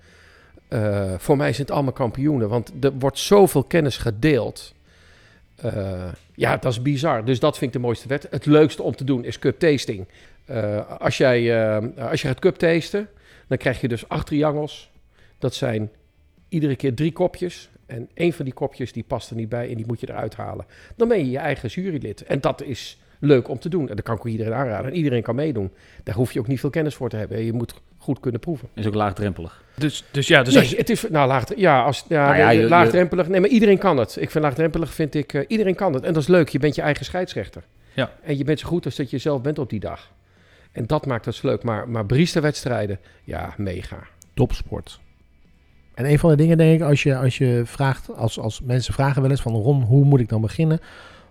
Eh, 0.68 1.14
voor 1.18 1.36
mij 1.36 1.52
zijn 1.52 1.66
het 1.66 1.74
allemaal 1.74 1.92
kampioenen, 1.92 2.48
want 2.48 2.72
er 2.80 2.92
wordt 2.98 3.18
zoveel 3.18 3.64
kennis 3.64 3.96
gedeeld. 3.96 4.74
Eh, 5.56 6.12
ja, 6.34 6.56
dat 6.56 6.72
is 6.72 6.82
bizar. 6.82 7.24
Dus 7.24 7.40
dat 7.40 7.58
vind 7.58 7.74
ik 7.74 7.80
de 7.80 7.86
mooiste 7.86 8.08
wet. 8.08 8.26
Het 8.30 8.46
leukste 8.46 8.82
om 8.82 8.96
te 8.96 9.04
doen 9.04 9.24
is 9.24 9.38
cup 9.38 9.58
tasting. 9.58 10.06
Eh, 10.44 11.00
als, 11.00 11.16
jij, 11.16 11.70
als 11.98 12.22
je 12.22 12.28
gaat 12.28 12.38
cup 12.38 12.56
tasten, 12.56 13.08
dan 13.46 13.58
krijg 13.58 13.80
je 13.80 13.88
dus 13.88 14.08
acht 14.08 14.26
triangels. 14.26 14.90
Dat 15.38 15.54
zijn 15.54 15.90
iedere 16.48 16.76
keer 16.76 16.94
drie 16.94 17.12
kopjes. 17.12 17.70
En 17.86 18.08
één 18.14 18.32
van 18.32 18.44
die 18.44 18.54
kopjes 18.54 18.92
die 18.92 19.04
past 19.06 19.30
er 19.30 19.36
niet 19.36 19.48
bij 19.48 19.68
en 19.70 19.76
die 19.76 19.86
moet 19.86 20.00
je 20.00 20.08
eruit 20.08 20.34
halen. 20.34 20.66
Dan 20.96 21.08
ben 21.08 21.18
je 21.18 21.30
je 21.30 21.38
eigen 21.38 21.68
jurylid. 21.68 22.22
En 22.22 22.40
dat 22.40 22.62
is 22.62 22.98
leuk 23.18 23.48
om 23.48 23.58
te 23.58 23.68
doen. 23.68 23.88
En 23.88 23.96
dat 23.96 24.04
kan 24.04 24.16
ik 24.16 24.24
iedereen 24.24 24.54
aanraden. 24.54 24.90
En 24.90 24.96
iedereen 24.96 25.22
kan 25.22 25.34
meedoen. 25.34 25.70
Daar 26.04 26.14
hoef 26.14 26.32
je 26.32 26.38
ook 26.38 26.46
niet 26.46 26.60
veel 26.60 26.70
kennis 26.70 26.94
voor 26.94 27.08
te 27.08 27.16
hebben. 27.16 27.44
Je 27.44 27.52
moet 27.52 27.74
goed 28.08 28.20
kunnen 28.20 28.40
proeven. 28.40 28.68
Is 28.74 28.86
ook 28.86 28.94
laagdrempelig. 28.94 29.62
Dus, 29.76 30.04
dus 30.10 30.26
ja, 30.26 30.42
dus 30.42 30.52
nee, 30.54 30.62
als 30.62 30.70
je, 30.70 30.76
het 30.76 30.90
is 30.90 31.04
nou 31.10 31.28
laag, 31.28 31.44
ja, 31.56 31.82
als, 31.82 32.04
ja, 32.08 32.24
Nou 32.26 32.36
ja, 32.36 32.50
je- 32.50 32.68
laagdrempelig. 32.68 33.28
Nee, 33.28 33.40
maar 33.40 33.48
iedereen 33.48 33.78
kan 33.78 33.96
het. 33.96 34.16
Ik 34.20 34.30
vind 34.30 34.44
laagdrempelig, 34.44 34.94
vind 34.94 35.14
ik, 35.14 35.32
eh, 35.34 35.44
iedereen 35.48 35.74
kan 35.74 35.94
het. 35.94 36.04
En 36.04 36.12
dat 36.12 36.22
is 36.22 36.28
leuk. 36.28 36.48
Je 36.48 36.58
bent 36.58 36.74
je 36.74 36.82
eigen 36.82 37.04
scheidsrechter. 37.04 37.62
Ja. 37.94 38.10
En 38.22 38.38
je 38.38 38.44
bent 38.44 38.60
zo 38.60 38.68
goed 38.68 38.84
als 38.84 38.96
dat 38.96 39.10
je 39.10 39.18
zelf 39.18 39.40
bent 39.42 39.58
op 39.58 39.70
die 39.70 39.80
dag. 39.80 40.10
En 40.72 40.86
dat 40.86 41.06
maakt 41.06 41.24
het 41.24 41.42
leuk. 41.42 41.62
Maar, 41.62 41.88
maar 41.88 42.06
barista-wedstrijden, 42.06 42.98
ja, 43.24 43.54
mega. 43.56 43.98
Topsport. 44.34 45.00
En 45.94 46.10
een 46.10 46.18
van 46.18 46.30
de 46.30 46.36
dingen, 46.36 46.56
denk 46.56 46.80
ik, 46.80 46.86
als 46.86 47.02
je, 47.02 47.16
als 47.16 47.38
je 47.38 47.62
vraagt, 47.64 48.16
als, 48.16 48.38
als 48.38 48.60
mensen 48.60 48.94
vragen 48.94 49.22
wel 49.22 49.30
eens 49.30 49.40
van 49.40 49.52
Ron, 49.54 49.82
hoe 49.82 50.04
moet 50.04 50.20
ik 50.20 50.28
dan 50.28 50.40
beginnen? 50.40 50.80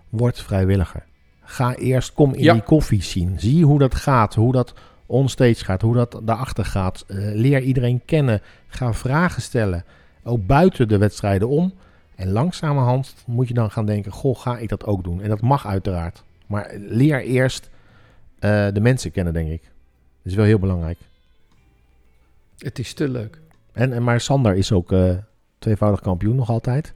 Word 0.08 0.40
vrijwilliger. 0.42 1.04
Ga 1.42 1.74
eerst, 1.74 2.12
kom 2.12 2.34
in 2.34 2.42
Ja. 2.42 2.52
die 2.52 2.62
koffie 2.62 3.02
zien. 3.02 3.34
Zie 3.40 3.64
hoe 3.64 3.78
dat 3.78 3.94
gaat, 3.94 4.34
hoe 4.34 4.52
dat 4.52 4.74
onstage 5.08 5.64
gaat, 5.64 5.82
hoe 5.82 5.94
dat 5.94 6.20
daarachter 6.22 6.64
gaat. 6.64 7.04
Eh, 7.08 7.16
leer 7.18 7.60
iedereen 7.62 8.02
kennen. 8.04 8.40
Ga 8.68 8.92
vragen 8.94 9.42
stellen. 9.42 9.84
Ook 10.22 10.46
buiten 10.46 10.88
de 10.88 10.98
wedstrijden 10.98 11.48
om. 11.48 11.72
En 12.14 12.30
langzamerhand 12.30 13.14
moet 13.26 13.48
je 13.48 13.54
dan 13.54 13.70
gaan 13.70 13.86
denken, 13.86 14.12
goh, 14.12 14.38
ga 14.38 14.58
ik 14.58 14.68
dat 14.68 14.84
ook 14.86 15.04
doen? 15.04 15.22
En 15.22 15.28
dat 15.28 15.40
mag 15.40 15.66
uiteraard. 15.66 16.22
Maar 16.46 16.74
leer 16.76 17.22
eerst 17.22 17.70
eh, 18.38 18.66
de 18.72 18.80
mensen 18.80 19.10
kennen, 19.10 19.32
denk 19.32 19.50
ik. 19.50 19.62
Dat 19.62 19.70
is 20.32 20.34
wel 20.34 20.44
heel 20.44 20.58
belangrijk. 20.58 20.98
Het 22.58 22.78
is 22.78 22.92
te 22.94 23.08
leuk. 23.08 23.40
En, 23.72 23.92
en 23.92 24.02
maar 24.02 24.20
Sander 24.20 24.54
is 24.56 24.72
ook 24.72 24.92
eh, 24.92 25.10
tweevoudig 25.58 26.00
kampioen 26.00 26.36
nog 26.36 26.50
altijd. 26.50 26.92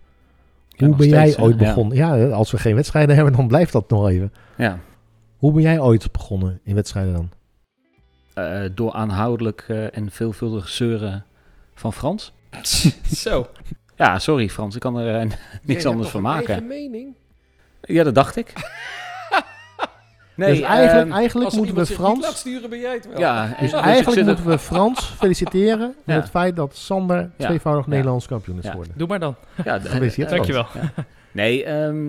Ja, 0.69 0.77
Hoe 0.79 0.89
nog 0.89 0.97
ben 0.97 1.09
jij 1.09 1.27
steeds, 1.31 1.39
ooit 1.43 1.59
Ja. 1.61 1.67
begonnen? 1.67 1.97
Ja. 1.97 2.27
als 2.29 2.51
we 2.51 2.59
geen 2.59 2.75
wedstrijden 2.75 3.15
hebben, 3.17 3.33
dan 3.35 3.47
blijft 3.49 3.73
dat 3.73 3.91
nog 3.91 4.09
even. 4.09 4.33
Ja. 4.57 4.79
Hoe 5.37 5.53
ben 5.53 5.63
jij 5.63 5.81
ooit 5.81 6.13
begonnen 6.13 6.61
in 6.63 6.75
wedstrijden 6.75 7.13
dan? 7.13 7.31
Eh, 8.35 8.61
door 8.75 8.93
aanhoudelijk 8.93 9.65
eh, 9.69 9.97
en 9.97 10.11
veelvuldig 10.11 10.69
zeuren 10.69 11.25
van 11.75 11.93
Frans. 11.93 12.33
zo. 13.25 13.47
Ja, 13.97 14.19
sorry 14.19 14.49
Frans, 14.49 14.75
ik 14.75 14.81
kan 14.81 14.99
er 14.99 15.21
eh, 15.21 15.31
niks 15.63 15.87
anders 15.87 16.09
van 16.09 16.23
maken. 16.23 16.49
Eigen 16.49 16.67
mening. 16.67 17.15
Ja, 17.83 18.03
dat 18.05 18.15
dacht 18.15 18.37
ik. 18.37 18.53
nee, 20.37 20.51
dus 20.55 20.61
eigenlijk, 20.61 21.11
eigenlijk 21.13 21.45
Als 21.47 21.57
moeten 21.59 21.75
we 21.75 21.87
Frans... 21.87 22.37
sturen, 22.39 22.71
ben 22.71 22.81
jij 22.81 22.95
het 22.95 23.07
wel. 23.09 23.19
ja, 23.19 23.47
Dus 23.47 23.71
dus 23.71 23.81
eigenlijk 23.81 24.27
moeten 24.27 24.47
we 24.47 24.59
Frans 24.59 25.05
feliciteren 25.05 25.95
met 26.05 26.15
Ja. 26.17 26.21
het 26.21 26.31
feit 26.31 26.57
dat 26.57 26.77
Sander 26.77 27.31
Ja. 27.37 27.47
tweevoudig 27.47 27.85
Ja. 27.85 27.91
Nederlands 27.91 28.27
kampioen 28.27 28.59
is 28.59 28.65
Ja. 28.65 28.71
geworden. 28.71 28.95
Doe 28.97 29.09
maar 29.09 29.21
dan. 29.21 29.35
Ja, 29.65 29.79
Gefeliciteerd, 29.79 30.31
Dankjewel. 30.31 30.67
Nee, 31.33 31.65
ehm, 31.65 32.09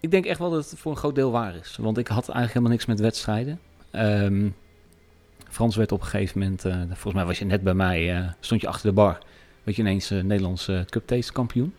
ik 0.00 0.10
denk 0.10 0.24
echt 0.26 0.38
wel 0.38 0.50
dat 0.50 0.70
het 0.70 0.78
voor 0.80 0.90
een 0.92 0.98
groot 0.98 1.14
deel 1.14 1.30
waar 1.30 1.54
is. 1.54 1.76
Want 1.80 1.98
ik 1.98 2.06
had 2.08 2.16
eigenlijk 2.28 2.48
helemaal 2.48 2.70
niks 2.72 2.86
met 2.86 3.00
wedstrijden. 3.00 3.60
Ehm, 3.90 4.48
Frans 5.48 5.76
werd 5.76 5.92
op 5.92 6.00
een 6.00 6.06
gegeven 6.06 6.38
moment, 6.38 6.64
eh, 6.64 6.76
volgens 6.86 7.14
mij 7.14 7.24
was 7.24 7.38
je 7.38 7.44
net 7.44 7.62
bij 7.62 7.74
mij, 7.74 8.16
eh, 8.16 8.28
stond 8.40 8.60
je 8.60 8.68
achter 8.68 8.88
de 8.88 8.94
bar. 8.94 9.18
Werd 9.64 9.76
je 9.76 9.82
ineens 9.82 10.10
eh 10.10 10.22
Nederlands 10.22 10.68
eh, 10.68 10.80
Cup 10.84 11.06
Taste 11.06 11.32
kampioen. 11.32 11.74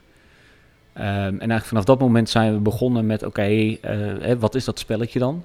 Ehm, 0.93 1.07
en 1.07 1.39
eigenlijk 1.39 1.65
vanaf 1.65 1.83
dat 1.83 1.99
moment 1.99 2.29
zijn 2.29 2.53
we 2.53 2.59
begonnen 2.59 3.05
met, 3.05 3.23
oké, 3.23 3.77
wat 4.39 4.55
is 4.55 4.65
dat 4.65 4.79
spelletje 4.79 5.19
dan? 5.19 5.43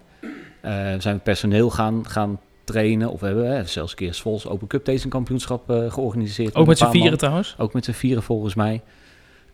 Zijn 0.99 1.17
we 1.17 1.21
personeel 1.23 1.71
gaan, 1.71 2.09
gaan 2.09 2.41
trainen. 2.65 3.11
Of 3.11 3.21
we 3.21 3.27
hebben 3.27 3.69
zelfs 3.69 3.91
een 3.91 3.97
keer 3.97 4.15
Svols 4.15 4.47
Open 4.47 4.67
Cup 4.67 4.85
Tasting 4.85 5.13
kampioenschap 5.13 5.63
georganiseerd. 5.89 6.55
Ook 6.55 6.67
met 6.67 6.79
z'n 6.79 6.85
man. 6.85 6.93
vieren 6.93 7.19
trouwens. 7.19 7.55
Ook 7.59 7.73
met 7.73 7.85
z'n 7.85 7.93
vieren 7.93 8.23
volgens 8.23 8.55
mij. 8.55 8.83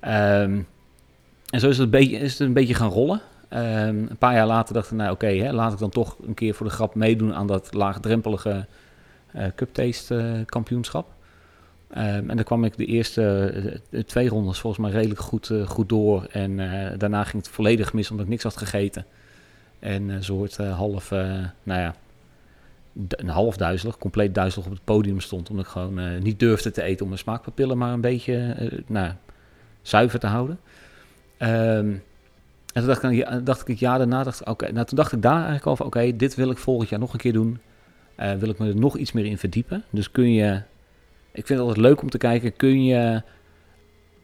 Ehm, 0.00 0.60
en 1.50 1.60
zo 1.60 1.68
is 1.68 1.76
het, 1.76 1.84
een 1.84 1.90
beetje, 1.90 2.16
is 2.16 2.30
het 2.30 2.40
een 2.40 2.52
beetje 2.52 2.74
gaan 2.74 2.90
rollen. 2.90 3.20
Ehm, 3.50 3.96
een 3.96 4.18
paar 4.18 4.34
jaar 4.34 4.46
later 4.46 4.74
dacht 4.74 4.90
ik, 4.90 4.96
nou 4.96 5.10
oké, 5.10 5.50
laat 5.52 5.72
ik 5.72 5.78
dan 5.78 5.90
toch 5.90 6.16
een 6.26 6.34
keer 6.34 6.54
voor 6.54 6.66
de 6.66 6.72
grap 6.72 6.94
meedoen 6.94 7.34
aan 7.34 7.46
dat 7.46 7.74
laagdrempelige 7.74 8.66
eh 9.32 9.46
Cup 9.54 9.74
Taste 9.74 10.16
eh, 10.16 10.46
kampioenschap. 10.46 11.08
Ehm, 11.90 12.30
en 12.30 12.36
dan 12.36 12.44
kwam 12.44 12.64
ik 12.64 12.76
de 12.76 12.84
eerste 12.84 13.52
eh, 13.90 14.00
twee 14.00 14.28
rondes 14.28 14.58
volgens 14.58 14.82
mij 14.82 14.92
redelijk 14.92 15.20
goed, 15.20 15.52
goed 15.66 15.88
door. 15.88 16.24
En 16.24 16.56
daarna 16.98 17.24
ging 17.24 17.42
het 17.42 17.52
volledig 17.52 17.92
mis 17.92 18.10
omdat 18.10 18.24
ik 18.24 18.30
niks 18.30 18.42
had 18.42 18.56
gegeten. 18.56 19.06
En 19.78 20.08
een 20.08 20.24
soort 20.24 20.56
half, 20.56 21.10
nou 21.62 21.80
ja, 21.80 21.94
een 23.08 23.28
half 23.28 23.56
duizelig, 23.56 23.98
compleet 23.98 24.34
duizelig 24.34 24.66
op 24.66 24.72
het 24.72 24.84
podium 24.84 25.20
stond. 25.20 25.50
Omdat 25.50 25.64
ik 25.64 25.70
gewoon 25.70 26.22
niet 26.22 26.38
durfde 26.38 26.70
te 26.70 26.82
eten 26.82 27.02
om 27.02 27.08
mijn 27.08 27.20
smaakpapillen 27.20 27.78
maar 27.78 27.92
een 27.92 28.00
beetje 28.00 28.56
nou, 28.86 29.12
zuiver 29.82 30.18
te 30.18 30.26
houden. 30.26 30.58
Ehm, 31.36 31.92
en 32.72 32.80
toen 32.82 32.86
dacht 32.86 33.02
ik, 33.02 33.12
ja, 33.12 33.38
dacht 33.38 33.60
ik 33.60 33.66
het 33.66 33.78
jaar 33.78 33.98
daarna, 33.98 34.22
dacht 34.22 34.40
ik, 34.40 34.48
oké, 34.48 34.72
nou 34.72 34.86
toen 34.86 34.96
dacht 34.96 35.12
ik 35.12 35.22
daar 35.22 35.44
eigenlijk 35.46 35.76
van, 35.76 35.86
oké, 35.86 36.16
dit 36.16 36.34
wil 36.34 36.50
ik 36.50 36.58
volgend 36.58 36.88
jaar 36.88 36.98
nog 37.00 37.12
een 37.12 37.18
keer 37.18 37.32
doen. 37.32 37.58
Eh, 38.14 38.34
wil 38.34 38.48
ik 38.48 38.58
me 38.58 38.68
er 38.68 38.76
nog 38.76 38.96
iets 38.96 39.12
meer 39.12 39.24
in 39.24 39.38
verdiepen. 39.38 39.84
Dus 39.90 40.10
kun 40.10 40.32
je, 40.32 40.62
ik 41.32 41.46
vind 41.46 41.48
het 41.48 41.58
altijd 41.58 41.76
leuk 41.76 42.02
om 42.02 42.10
te 42.10 42.18
kijken, 42.18 42.56
kun 42.56 42.84
je 42.84 43.22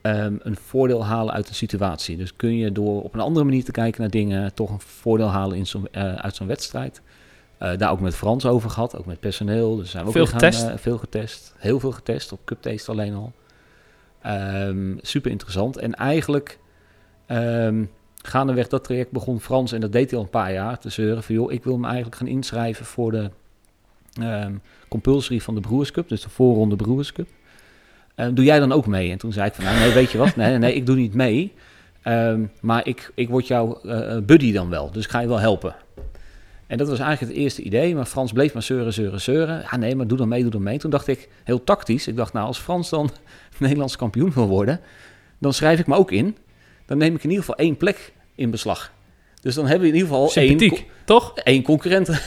ehm, 0.02 0.36
een 0.38 0.56
voordeel 0.56 1.04
halen 1.04 1.34
uit 1.34 1.48
een 1.48 1.54
situatie. 1.54 2.16
Dus 2.16 2.36
kun 2.36 2.56
je 2.56 2.72
door 2.72 3.02
op 3.02 3.14
een 3.14 3.20
andere 3.20 3.44
manier 3.44 3.64
te 3.64 3.72
kijken 3.72 4.00
naar 4.00 4.10
dingen, 4.10 4.54
toch 4.54 4.70
een 4.70 4.80
voordeel 4.80 5.28
halen 5.30 5.56
in 5.56 5.66
zo'n, 5.66 5.88
eh, 5.92 6.14
uit 6.14 6.36
zo'n 6.36 6.46
wedstrijd. 6.46 7.02
Eh, 7.58 7.76
daar 7.76 7.90
ook 7.90 8.00
met 8.00 8.16
Frans 8.16 8.46
over 8.46 8.70
gehad, 8.70 8.96
ook 8.98 9.06
met 9.06 9.20
personeel. 9.20 9.76
Dus 9.76 9.90
zijn 9.90 10.02
we 10.02 10.08
ook 10.08 10.14
Veel 10.14 10.26
gaan, 10.26 10.40
getest? 10.40 10.80
veel 10.80 10.98
getest. 10.98 11.54
Heel 11.58 11.80
veel 11.80 11.92
getest, 11.92 12.32
op 12.32 12.40
Cup 12.44 12.62
Taste 12.62 12.90
alleen 12.90 13.14
al. 13.14 13.32
Ehm, 14.22 14.94
super 15.00 15.30
interessant. 15.30 15.76
En 15.76 15.94
eigenlijk 15.94 16.58
ehm 17.26 17.84
gaandeweg 18.26 18.68
dat 18.68 18.84
traject 18.84 19.10
begon 19.10 19.40
Frans, 19.40 19.72
en 19.72 19.80
dat 19.80 19.92
deed 19.92 20.10
hij 20.10 20.18
al 20.18 20.24
een 20.24 20.30
paar 20.30 20.52
jaar, 20.52 20.78
te 20.78 20.90
zeuren 20.90 21.22
van 21.22 21.34
joh, 21.34 21.52
ik 21.52 21.64
wil 21.64 21.78
me 21.78 21.86
eigenlijk 21.86 22.16
gaan 22.16 22.26
inschrijven 22.26 22.86
voor 22.86 23.10
de 23.10 23.30
ehm 24.20 24.52
compulsory 24.88 25.40
van 25.40 25.54
de 25.54 25.60
Brewers 25.60 25.90
Cup, 25.90 26.08
dus 26.08 26.22
de 26.22 26.28
voorronde 26.28 26.76
Brewers 26.76 27.12
Cup. 27.12 27.28
Ehm, 28.14 28.34
doe 28.34 28.44
jij 28.44 28.58
dan 28.58 28.72
ook 28.72 28.86
mee? 28.86 29.10
En 29.10 29.18
toen 29.18 29.32
zei 29.32 29.46
ik 29.46 29.54
van, 29.54 29.64
nou 29.64 29.78
nee, 29.78 29.92
weet 29.92 30.10
je 30.10 30.18
wat, 30.18 30.36
nee, 30.36 30.58
nee, 30.58 30.74
ik 30.74 30.86
doe 30.86 30.96
niet 30.96 31.14
mee. 31.14 31.52
Ehm, 32.02 32.44
maar 32.60 32.86
ik, 32.86 33.12
ik 33.14 33.28
word 33.28 33.46
jouw 33.46 33.80
eh, 33.80 34.16
buddy 34.22 34.52
dan 34.52 34.68
wel, 34.68 34.90
dus 34.90 35.04
ik 35.04 35.10
ga 35.10 35.20
je 35.20 35.28
wel 35.28 35.38
helpen. 35.38 35.74
En 36.66 36.78
dat 36.78 36.88
was 36.88 36.98
eigenlijk 36.98 37.32
het 37.32 37.42
eerste 37.42 37.62
idee, 37.62 37.94
maar 37.94 38.04
Frans 38.04 38.32
bleef 38.32 38.52
maar 38.52 38.62
zeuren, 38.62 38.92
zeuren, 38.92 39.20
zeuren. 39.20 39.62
Ja, 39.70 39.76
nee, 39.76 39.96
maar 39.96 40.06
doe 40.06 40.18
dan 40.18 40.28
mee, 40.28 40.42
doe 40.42 40.50
dan 40.50 40.62
mee. 40.62 40.78
Toen 40.78 40.90
dacht 40.90 41.06
ik, 41.06 41.28
heel 41.44 41.64
tactisch, 41.64 42.06
ik 42.06 42.16
dacht, 42.16 42.32
nou, 42.32 42.46
als 42.46 42.58
Frans 42.58 42.90
dan 42.90 43.10
Nederlands 43.58 43.96
kampioen 43.96 44.32
wil 44.32 44.48
worden, 44.48 44.80
dan 45.38 45.52
schrijf 45.52 45.78
ik 45.78 45.86
me 45.86 45.94
ook 45.94 46.10
in. 46.10 46.36
Dan 46.86 46.98
neem 46.98 47.14
ik 47.14 47.24
in 47.24 47.30
ieder 47.30 47.44
geval 47.44 47.64
één 47.64 47.76
plek 47.76 48.12
in 48.36 48.50
beslag. 48.50 48.92
Dus 49.40 49.54
dan 49.54 49.66
hebben 49.66 49.82
we 49.82 49.88
in 49.88 50.00
ieder 50.00 50.08
geval 50.08 50.32
één, 50.34 50.84
toch? 51.04 51.34
één 51.34 51.62
concurrent 51.62 52.08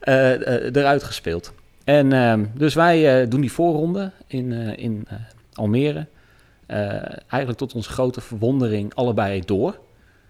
eh, 0.00 0.34
eh, 0.34 0.74
eruit 0.76 1.02
gespeeld. 1.02 1.52
En 1.84 2.12
ehm, 2.12 2.44
dus 2.54 2.74
wij 2.74 3.22
eh, 3.22 3.30
doen 3.30 3.40
die 3.40 3.52
voorronde 3.52 4.10
in, 4.26 4.52
in 4.76 5.08
Almere. 5.52 6.06
Eigenlijk 6.66 7.58
tot 7.58 7.74
onze 7.74 7.90
grote 7.90 8.20
verwondering 8.20 8.94
allebei 8.94 9.42
door. 9.44 9.78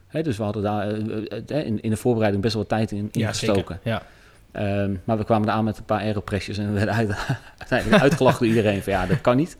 Hè, 0.07 0.23
dus 0.23 0.37
we 0.37 0.43
hadden 0.43 0.63
daar 0.63 0.91
in, 1.65 1.81
in 1.81 1.91
de 1.91 1.97
voorbereiding 1.97 2.43
best 2.43 2.55
wel 2.55 2.63
wat 2.63 2.73
tijd 2.73 2.93
in, 2.93 3.09
in 3.13 3.27
gestoken. 3.27 3.81
Ja. 3.85 4.03
Ehm, 4.53 4.95
maar 5.05 5.19
we 5.19 5.25
kwamen 5.25 5.49
er 5.49 5.55
aan 5.55 5.65
met 5.65 5.79
een 5.79 5.85
paar 5.85 6.01
aeropressjes 6.01 6.59
en 6.59 6.67
we 6.67 6.73
werden 6.73 6.95
uit, 6.95 7.11
uiteindelijk 7.59 8.03
uitgelachen 8.03 8.39
door 8.39 8.57
iedereen 8.57 8.83
van 8.83 8.93
ja, 8.93 9.07
dat 9.07 9.21
kan 9.21 9.37
niet. 9.37 9.57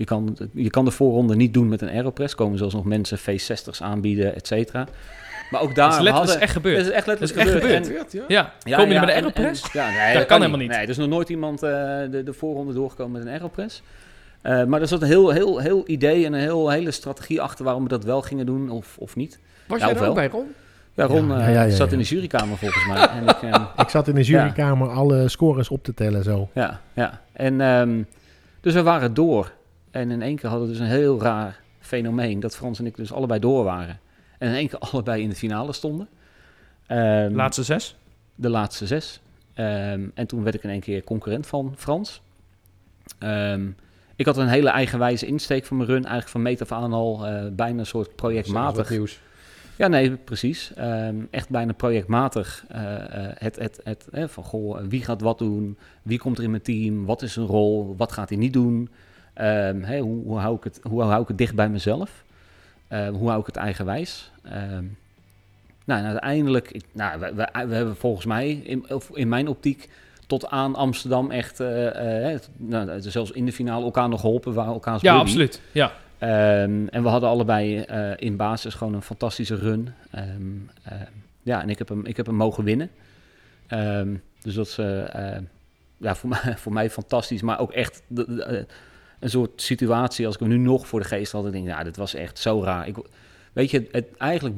Je 0.00 0.06
kan, 0.06 0.36
je 0.52 0.70
kan 0.70 0.84
de 0.84 0.90
voorronde 0.90 1.36
niet 1.36 1.54
doen 1.54 1.68
met 1.68 1.82
een 1.82 1.88
aeropress. 1.88 2.34
Komen 2.34 2.58
zelfs 2.58 2.74
nog 2.74 2.84
mensen 2.84 3.18
V60's 3.18 3.82
aanbieden, 3.82 4.34
et 4.34 4.46
cetera. 4.46 4.86
Maar 5.50 5.60
ook 5.60 5.74
daar 5.74 5.90
Dat 5.90 6.00
is, 6.06 6.08
hadden... 6.10 6.40
echt 6.40 6.52
gebeurd. 6.52 6.76
Dat 6.76 6.86
is 6.86 6.90
echt 6.92 7.08
is 7.08 7.18
letterlijk 7.18 7.48
echt 7.48 7.60
gebeurd. 7.60 7.86
gebeurd. 7.86 8.14
En- 8.14 8.24
Ja. 8.28 8.52
ja, 8.64 8.76
Kom 8.76 8.86
je 8.86 8.92
ja, 8.94 9.00
met 9.00 9.08
een 9.08 9.14
en- 9.14 9.20
aeropress? 9.22 9.62
en- 9.62 9.68
ja, 9.72 9.90
nee, 10.04 10.14
Dat 10.16 10.26
kan 10.26 10.36
helemaal 10.38 10.60
niet. 10.60 10.68
Nee, 10.70 10.78
er 10.78 10.88
is 10.88 10.96
nog 10.96 11.08
nooit 11.08 11.28
iemand 11.28 11.62
eh, 11.62 11.70
de, 12.10 12.22
de 12.24 12.32
voorronde 12.32 12.72
doorgekomen 12.72 13.12
met 13.18 13.22
een 13.28 13.32
aeropress. 13.34 13.82
Eh, 14.42 14.64
maar 14.64 14.80
er 14.80 14.88
zat 14.88 15.02
een 15.02 15.08
heel, 15.08 15.30
heel, 15.30 15.58
heel 15.58 15.82
idee 15.86 16.26
en 16.26 16.32
een 16.32 16.40
heel, 16.40 16.70
hele 16.70 16.90
strategie 16.90 17.40
achter 17.40 17.64
waarom 17.64 17.82
we 17.82 17.88
dat 17.88 18.04
wel 18.04 18.22
gingen 18.22 18.46
doen 18.46 18.70
of, 18.70 18.96
of 18.98 19.16
niet. 19.16 19.38
Was 19.66 19.78
Ja, 19.80 19.84
jij 19.86 19.94
of 19.94 20.00
er 20.00 20.08
ook 20.08 20.14
bij, 20.14 20.28
Ron? 20.28 20.46
Ja, 20.94 21.04
Ron 21.04 21.28
Ja, 21.28 21.34
eh, 21.38 21.40
ja, 21.40 21.48
ja, 21.52 21.62
ja, 21.62 21.70
zat 21.74 21.86
ja. 21.86 21.92
in 21.92 21.98
de 21.98 22.04
jurykamer 22.08 22.56
volgens 22.56 22.86
mij. 22.86 22.96
en 23.18 23.22
ik, 23.28 23.42
eh, 23.54 23.64
Ik 23.76 23.88
zat 23.88 24.08
in 24.08 24.14
de 24.14 24.22
jurykamer 24.22 24.88
alle 24.88 25.28
scores 25.28 25.68
op 25.68 25.84
te 25.84 25.94
tellen 25.94 26.22
zo. 26.24 26.48
Ja, 26.54 26.80
ja. 26.92 27.20
En 27.32 27.60
ehm, 27.60 28.02
dus 28.60 28.74
we 28.74 28.82
waren 28.82 29.14
door. 29.14 29.52
En 29.90 30.10
in 30.10 30.22
één 30.22 30.36
keer 30.36 30.50
hadden 30.50 30.68
we 30.68 30.72
dus 30.74 30.82
een 30.82 30.90
heel 30.90 31.20
raar 31.22 31.60
fenomeen. 31.80 32.40
Dat 32.40 32.56
Frans 32.56 32.78
en 32.78 32.86
ik 32.86 32.96
dus 32.96 33.12
allebei 33.12 33.40
door 33.40 33.64
waren. 33.64 34.00
En 34.38 34.48
in 34.48 34.54
één 34.54 34.68
keer 34.68 34.78
allebei 34.92 35.22
in 35.22 35.28
de 35.28 35.36
finale 35.36 35.72
stonden. 35.72 36.08
Ehm, 36.86 37.34
Laatste 37.34 37.62
zes. 37.62 37.96
de 38.34 38.48
laatste 38.48 38.86
zes. 38.86 39.20
Ehm, 39.54 40.08
en 40.14 40.26
toen 40.26 40.42
werd 40.42 40.54
ik 40.54 40.62
in 40.62 40.70
één 40.70 40.80
keer 40.80 41.04
concurrent 41.04 41.46
van 41.46 41.74
Frans. 41.76 42.20
Ehm, 43.18 43.66
ik 44.16 44.26
had 44.26 44.36
een 44.36 44.48
hele 44.48 44.68
eigenwijze 44.70 45.26
insteek 45.26 45.64
van 45.64 45.76
mijn 45.76 45.88
run. 45.88 45.98
Eigenlijk 45.98 46.28
van 46.30 46.42
meet 46.42 46.60
af 46.62 46.72
aan 46.72 46.92
al 46.92 47.26
eh, 47.26 47.44
bijna 47.52 47.78
een 47.78 47.86
soort 47.86 48.16
projectmatig. 48.16 48.90
nieuws. 48.90 49.20
Ja, 49.76 49.88
nee, 49.88 50.10
precies. 50.16 50.72
Ehm, 50.74 51.16
echt 51.30 51.48
bijna 51.48 51.72
projectmatig. 51.72 52.64
eh, 52.68 52.94
eh, 53.26 53.32
het, 53.38 53.56
het, 53.56 53.80
het, 53.84 54.08
eh, 54.12 54.28
van 54.28 54.44
goh, 54.44 54.80
wie 54.88 55.04
gaat 55.04 55.20
wat 55.20 55.38
doen? 55.38 55.78
Wie 56.02 56.18
komt 56.18 56.38
er 56.38 56.44
in 56.44 56.50
mijn 56.50 56.62
team? 56.62 57.04
Wat 57.04 57.22
is 57.22 57.32
zijn 57.32 57.46
rol? 57.46 57.94
Wat 57.96 58.12
gaat 58.12 58.28
hij 58.28 58.38
niet 58.38 58.52
doen? 58.52 58.88
Ehm, 59.40 59.98
hoe, 60.00 60.24
hoe, 60.24 60.38
hou 60.38 60.56
ik 60.56 60.64
het, 60.64 60.80
hoe 60.82 61.02
hou 61.02 61.22
ik 61.22 61.28
het 61.28 61.38
dicht 61.38 61.54
bij 61.54 61.68
mezelf? 61.68 62.24
Ehm, 62.88 63.12
hoe 63.12 63.28
hou 63.28 63.40
ik 63.40 63.46
het 63.46 63.56
eigenwijs? 63.56 64.30
Ehm, 64.42 64.84
nou, 65.84 66.00
en 66.00 66.06
uiteindelijk, 66.06 66.70
ik, 66.70 66.84
nou, 66.92 67.20
we, 67.20 67.34
we, 67.34 67.66
we 67.66 67.74
hebben 67.74 67.96
volgens 67.96 68.26
mij 68.26 68.50
in, 68.50 68.86
in 69.12 69.28
mijn 69.28 69.48
optiek 69.48 69.88
tot 70.26 70.46
aan 70.46 70.74
Amsterdam 70.74 71.30
echt, 71.30 71.60
eh, 71.60 72.32
eh, 72.34 72.40
nou, 72.56 73.00
zelfs 73.00 73.30
in 73.30 73.44
de 73.44 73.52
finale 73.52 73.84
elkaar 73.84 74.08
nog 74.08 74.20
geholpen, 74.20 74.54
waren 74.54 74.72
elkaars 74.72 75.02
Ja, 75.02 75.14
absoluut. 75.14 75.60
Ja. 75.72 75.92
En 76.18 77.02
we 77.02 77.08
hadden 77.08 77.28
allebei 77.28 77.78
eh, 77.80 78.10
in 78.16 78.36
basis 78.36 78.74
gewoon 78.74 78.94
een 78.94 79.02
fantastische 79.02 79.54
run. 79.54 79.94
Ja, 81.42 81.62
en 81.62 81.68
ik 81.70 81.78
heb 81.78 81.88
hem, 81.88 82.06
ik 82.06 82.16
heb 82.16 82.26
hem 82.26 82.34
mogen 82.34 82.64
winnen. 82.64 82.90
Dus 84.42 84.54
dat 84.54 84.66
is 84.66 84.76
ja, 85.96 86.14
voor, 86.14 86.28
mij, 86.44 86.54
voor 86.56 86.72
mij 86.72 86.90
fantastisch. 86.90 87.42
Maar 87.42 87.58
ook 87.60 87.72
echt 87.72 88.02
de- 88.06 88.34
de, 88.34 88.66
een 89.20 89.30
soort 89.30 89.62
situatie 89.62 90.26
als 90.26 90.34
ik 90.34 90.40
hem 90.40 90.48
nu 90.48 90.56
nog 90.56 90.86
voor 90.86 91.00
de 91.00 91.06
geest 91.06 91.32
had. 91.32 91.42
Dan 91.42 91.52
denk 91.52 91.64
ik, 91.64 91.70
ja, 91.70 91.84
dit 91.84 91.96
was 91.96 92.14
echt 92.14 92.38
zo 92.38 92.62
raar. 92.62 92.88
Ik, 92.88 92.96
weet 93.52 93.70
je, 93.70 93.88
het, 93.90 94.06
eigenlijk 94.18 94.56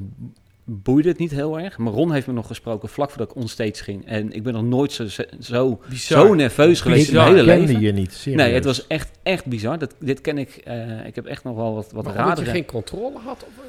boeide 0.64 1.09
het 1.09 1.18
niet 1.18 1.31
heel 1.31 1.59
erg. 1.59 1.79
Maar 1.79 1.92
Ron 1.92 2.12
heeft 2.12 2.27
me 2.27 2.33
nog 2.33 2.46
gesproken 2.46 2.88
vlak 2.88 3.11
voordat 3.11 3.31
ik 3.31 3.37
onstage 3.37 3.85
ging. 3.85 4.07
En 4.07 4.33
ik 4.33 4.42
ben 4.42 4.53
nog 4.53 4.64
nooit 4.64 4.92
zo, 4.92 5.07
zo, 5.40 5.81
Bizar. 5.88 6.27
zo 6.27 6.35
nerveus 6.35 6.81
geweest 6.81 7.09
in 7.09 7.14
mijn 7.14 7.27
hele 7.27 7.42
leven. 7.42 7.81
je 7.81 7.92
niet, 7.92 8.12
serieus. 8.12 8.40
Nee, 8.40 8.55
het 8.55 8.64
was 8.64 8.87
echt, 8.87 9.11
echt 9.22 9.44
bizar. 9.46 9.79
Dat, 9.79 9.94
dit 9.98 10.20
ken 10.20 10.38
ik. 10.38 10.51
eh, 10.51 11.07
ik 11.07 11.14
heb 11.14 11.27
echt 11.27 11.44
nog 11.44 11.57
wel 11.57 11.75
wat, 11.75 11.92
wat 11.92 12.05
Maar 12.05 12.12
omdat 12.12 12.25
je 12.25 12.29
radere... 12.29 12.51
geen 12.51 12.64
controle 12.64 13.18
had? 13.18 13.44
Of, 13.46 13.64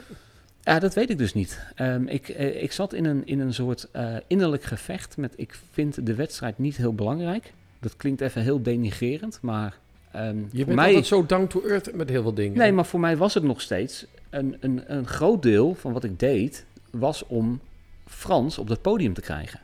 Ja, 0.63 0.79
dat 0.79 0.93
weet 0.93 1.10
ik 1.10 1.17
dus 1.17 1.34
niet. 1.34 1.60
Ehm, 1.75 2.08
ik, 2.08 2.29
eh, 2.29 2.63
ik 2.63 2.71
zat 2.71 2.93
in 2.93 3.06
een, 3.06 3.21
in 3.25 3.39
een 3.39 3.53
soort 3.53 3.88
eh, 3.91 4.15
innerlijk 4.27 4.63
gevecht 4.63 5.17
met... 5.17 5.34
Ik 5.36 5.60
vind 5.71 6.06
de 6.06 6.15
wedstrijd 6.15 6.58
niet 6.58 6.77
heel 6.77 6.93
belangrijk. 6.93 7.53
Dat 7.79 7.95
klinkt 7.97 8.21
even 8.21 8.41
heel 8.41 8.62
denigrerend, 8.62 9.39
maar... 9.41 9.82
ehm, 10.13 10.38
je 10.52 10.65
bent 10.65 10.76
mij, 10.76 10.88
altijd 10.88 11.06
zo 11.06 11.26
down 11.26 11.47
to 11.47 11.62
earth 11.62 11.95
met 11.95 12.10
heel 12.10 12.21
veel 12.21 12.34
dingen. 12.34 12.58
Nee, 12.58 12.71
maar 12.71 12.86
voor 12.86 12.99
mij 12.99 13.17
was 13.17 13.34
het 13.34 13.43
nog 13.43 13.62
steeds... 13.62 14.06
Een, 14.30 14.58
een, 14.60 14.84
een 14.86 15.08
groot 15.08 15.41
deel 15.41 15.76
van 15.76 15.93
wat 15.93 16.04
ik 16.04 16.19
deed... 16.19 16.65
was 16.91 17.26
om 17.28 17.62
Frans 18.06 18.58
op 18.58 18.67
dat 18.67 18.82
podium 18.82 19.13
te 19.13 19.21
krijgen. 19.21 19.60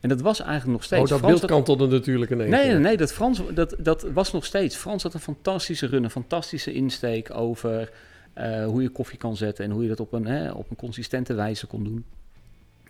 En 0.00 0.08
dat 0.08 0.20
was 0.20 0.40
eigenlijk 0.40 0.72
nog 0.72 0.84
steeds... 0.84 1.02
Oh, 1.02 1.08
dat 1.08 1.18
Frans 1.18 1.34
beeld 1.34 1.50
kantelde 1.50 1.86
natuurlijk 1.86 2.30
ineens. 2.30 2.50
Nee, 2.50 2.68
nee, 2.68 2.78
nee, 2.78 2.96
dat, 2.96 3.12
Frans, 3.12 3.42
dat, 3.54 3.76
dat 3.78 4.02
was 4.02 4.32
nog 4.32 4.44
steeds. 4.44 4.76
Frans 4.76 5.02
had 5.02 5.14
een 5.14 5.20
fantastische 5.20 5.86
run, 5.86 6.04
een 6.04 6.10
fantastische 6.10 6.72
insteek 6.72 7.34
over 7.34 7.90
eh, 8.32 8.64
hoe 8.66 8.82
je 8.82 8.88
koffie 8.88 9.18
kan 9.18 9.36
zetten 9.36 9.64
en 9.64 9.70
hoe 9.70 9.82
je 9.82 9.88
dat 9.88 10.00
op 10.00 10.12
een, 10.12 10.26
hè, 10.26 10.50
op 10.50 10.70
een 10.70 10.76
consistente 10.76 11.34
wijze 11.34 11.66
kon 11.66 11.84
doen. 11.84 12.04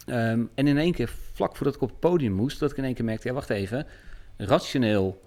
Ehm, 0.07 0.43
en 0.55 0.67
in 0.67 0.79
één 0.79 0.93
keer, 0.93 1.13
vlak 1.33 1.57
voordat 1.57 1.75
ik 1.75 1.81
op 1.81 1.89
het 1.89 2.01
podium 2.01 2.33
moest, 2.33 2.59
dat 2.59 2.71
ik 2.71 2.77
in 2.77 2.85
één 2.85 2.95
keer 2.95 3.05
merkte, 3.05 3.29
ja, 3.29 3.35
wacht 3.35 3.51
even, 3.51 3.87
rationeel 4.37 5.23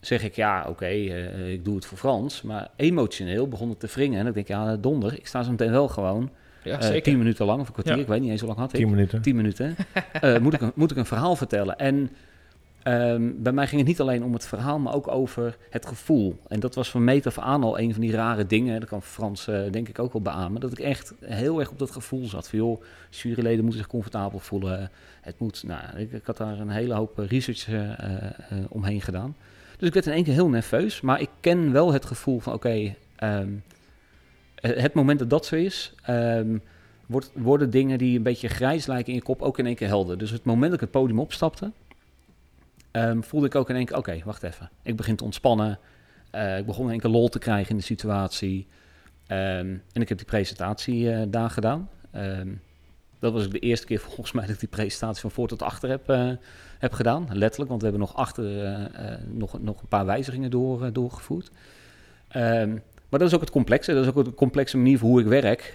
zeg 0.00 0.22
ik, 0.24 0.34
ja, 0.34 0.66
oké, 0.68 0.84
eh, 0.86 1.52
ik 1.52 1.64
doe 1.64 1.74
het 1.74 1.86
voor 1.86 1.98
Frans, 1.98 2.42
maar 2.42 2.68
emotioneel 2.76 3.48
begon 3.48 3.68
het 3.68 3.80
te 3.80 3.86
wringen 3.94 4.20
en 4.20 4.26
ik 4.26 4.34
denk, 4.34 4.48
ja, 4.48 4.76
donder, 4.76 5.14
ik 5.14 5.26
sta 5.26 5.42
zo 5.42 5.50
meteen 5.50 5.70
wel 5.70 5.88
gewoon 5.88 6.30
Ja, 6.62 6.76
eh, 6.78 6.82
zeker. 6.86 7.02
tien 7.02 7.18
minuten 7.18 7.46
lang, 7.46 7.60
of 7.60 7.66
een 7.66 7.72
kwartier, 7.72 7.94
Ja. 7.94 8.00
ik 8.00 8.06
weet 8.08 8.20
niet 8.20 8.30
eens 8.30 8.40
hoe 8.40 8.48
lang 8.48 8.60
had 8.60 8.72
ik. 8.72 8.78
10 8.78 8.90
minuten. 8.90 9.22
10 9.22 9.36
minuten. 9.36 9.76
eh, 10.12 10.38
moet, 10.38 10.54
ik 10.54 10.60
een, 10.60 10.72
moet 10.74 10.90
ik 10.90 10.96
een 10.96 11.06
verhaal 11.06 11.36
vertellen? 11.36 11.78
En 11.78 12.10
ehm, 12.82 13.30
bij 13.36 13.52
mij 13.52 13.66
ging 13.66 13.80
het 13.80 13.88
niet 13.88 14.00
alleen 14.00 14.24
om 14.24 14.32
het 14.32 14.46
verhaal, 14.46 14.78
maar 14.78 14.94
ook 14.94 15.08
over 15.08 15.56
het 15.70 15.86
gevoel. 15.86 16.38
En 16.48 16.60
dat 16.60 16.74
was 16.74 16.90
van 16.90 17.04
meet 17.04 17.26
af 17.26 17.38
aan 17.38 17.62
al 17.62 17.78
een 17.78 17.92
van 17.92 18.00
die 18.00 18.12
rare 18.12 18.46
dingen. 18.46 18.80
Dat 18.80 18.88
kan 18.88 19.02
Frans 19.02 19.48
eh, 19.48 19.60
denk 19.70 19.88
ik 19.88 19.98
ook 19.98 20.12
wel 20.12 20.22
beamen. 20.22 20.60
Dat 20.60 20.72
ik 20.72 20.78
echt 20.78 21.14
heel 21.24 21.58
erg 21.60 21.70
op 21.70 21.78
dat 21.78 21.90
gevoel 21.90 22.26
zat. 22.26 22.48
Van 22.48 22.58
joh, 22.58 22.82
juryleden 23.10 23.60
moeten 23.60 23.78
zich 23.80 23.88
comfortabel 23.90 24.38
voelen. 24.38 24.90
Het 25.20 25.38
moet, 25.38 25.62
nou, 25.66 25.82
ik, 25.96 26.12
ik 26.12 26.26
had 26.26 26.36
daar 26.36 26.58
een 26.60 26.70
hele 26.70 26.94
hoop 26.94 27.18
eh, 27.18 27.26
research 27.26 27.68
eh, 27.68 27.90
eh, 27.90 28.24
eh, 28.24 28.58
omheen 28.68 29.00
gedaan. 29.00 29.36
Dus 29.78 29.88
ik 29.88 29.94
werd 29.94 30.06
in 30.06 30.12
één 30.12 30.24
keer 30.24 30.34
heel 30.34 30.48
nerveus. 30.48 31.00
Maar 31.00 31.20
ik 31.20 31.30
ken 31.40 31.72
wel 31.72 31.92
het 31.92 32.04
gevoel 32.04 32.40
van 32.40 32.52
oké, 32.52 32.94
ehm, 33.16 33.52
eh, 34.54 34.76
het 34.76 34.94
moment 34.94 35.18
dat 35.18 35.30
dat 35.30 35.46
zo 35.46 35.56
is... 35.56 35.94
ehm, 36.02 36.58
wordt, 37.06 37.30
worden 37.34 37.70
dingen 37.70 37.98
die 37.98 38.16
een 38.16 38.22
beetje 38.22 38.48
grijs 38.48 38.86
lijken 38.86 39.08
in 39.08 39.18
je 39.18 39.24
kop 39.24 39.42
ook 39.42 39.58
in 39.58 39.66
één 39.66 39.74
keer 39.74 39.88
helder. 39.88 40.18
Dus 40.18 40.30
het 40.30 40.44
moment 40.44 40.70
dat 40.70 40.74
ik 40.74 40.80
het 40.80 40.90
podium 40.90 41.20
opstapte, 41.20 41.72
ehm, 42.90 43.20
voelde 43.20 43.46
ik 43.46 43.54
ook 43.54 43.70
in 43.70 43.76
één 43.76 43.84
keer, 43.84 43.96
oké, 43.96 44.20
wacht 44.24 44.42
even. 44.42 44.70
Ik 44.82 44.96
begin 44.96 45.16
te 45.16 45.24
ontspannen. 45.24 45.78
Eh, 46.30 46.58
ik 46.58 46.66
begon 46.66 46.84
in 46.84 46.90
één 46.90 47.00
keer 47.00 47.10
lol 47.10 47.28
te 47.28 47.38
krijgen 47.38 47.70
in 47.70 47.76
de 47.76 47.82
situatie. 47.82 48.66
En 49.26 49.82
ik 49.92 50.08
heb 50.08 50.18
die 50.18 50.26
presentatie 50.26 51.12
eh, 51.12 51.22
daar 51.28 51.50
gedaan. 51.50 51.88
Ehm, 52.10 52.48
dat 53.18 53.32
was 53.32 53.50
de 53.50 53.58
eerste 53.58 53.86
keer 53.86 53.98
volgens 54.14 54.32
mij 54.32 54.44
dat 54.44 54.54
ik 54.54 54.60
die 54.60 54.68
presentatie 54.68 55.20
van 55.20 55.30
voor 55.30 55.48
tot 55.48 55.62
achter 55.62 55.88
heb, 55.88 56.08
eh, 56.08 56.30
heb 56.78 56.92
gedaan. 56.92 57.28
Letterlijk, 57.32 57.70
want 57.70 57.82
we 57.82 57.88
hebben 57.88 58.06
nog 58.06 58.16
achter 58.16 58.44
eh, 58.44 59.12
eh, 59.12 59.18
nog, 59.32 59.60
nog 59.62 59.80
een 59.80 59.88
paar 59.88 60.06
wijzigingen 60.06 60.50
door, 60.50 60.92
doorgevoerd. 60.92 61.50
Ehm, 62.28 62.70
maar 63.08 63.18
dat 63.18 63.28
is 63.28 63.34
ook 63.34 63.40
het 63.40 63.50
complexe. 63.50 63.94
Dat 63.94 64.02
is 64.02 64.10
ook 64.10 64.26
een 64.26 64.34
complexe 64.34 64.76
manier 64.76 64.98
voor 64.98 65.08
hoe 65.08 65.20
ik 65.20 65.26
werk. 65.26 65.74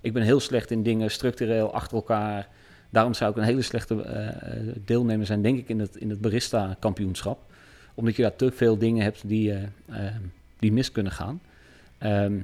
Ik 0.00 0.12
ben 0.12 0.22
heel 0.22 0.40
slecht 0.40 0.70
in 0.70 0.82
dingen 0.82 1.10
structureel 1.10 1.72
achter 1.72 1.96
elkaar. 1.96 2.48
Daarom 2.90 3.14
zou 3.14 3.30
ik 3.30 3.36
een 3.36 3.42
hele 3.42 3.62
slechte 3.62 4.34
deelnemer 4.84 5.26
zijn, 5.26 5.42
denk 5.42 5.58
ik, 5.58 5.68
in 5.68 5.80
het, 5.80 5.96
in 5.96 6.10
het 6.10 6.20
barista-kampioenschap. 6.20 7.38
Omdat 7.94 8.16
je 8.16 8.22
daar 8.22 8.36
te 8.36 8.52
veel 8.52 8.78
dingen 8.78 9.02
hebt 9.02 9.28
die, 9.28 9.54
die 10.58 10.72
mis 10.72 10.92
kunnen 10.92 11.12
gaan. 11.12 11.40
Ehm, 11.98 12.38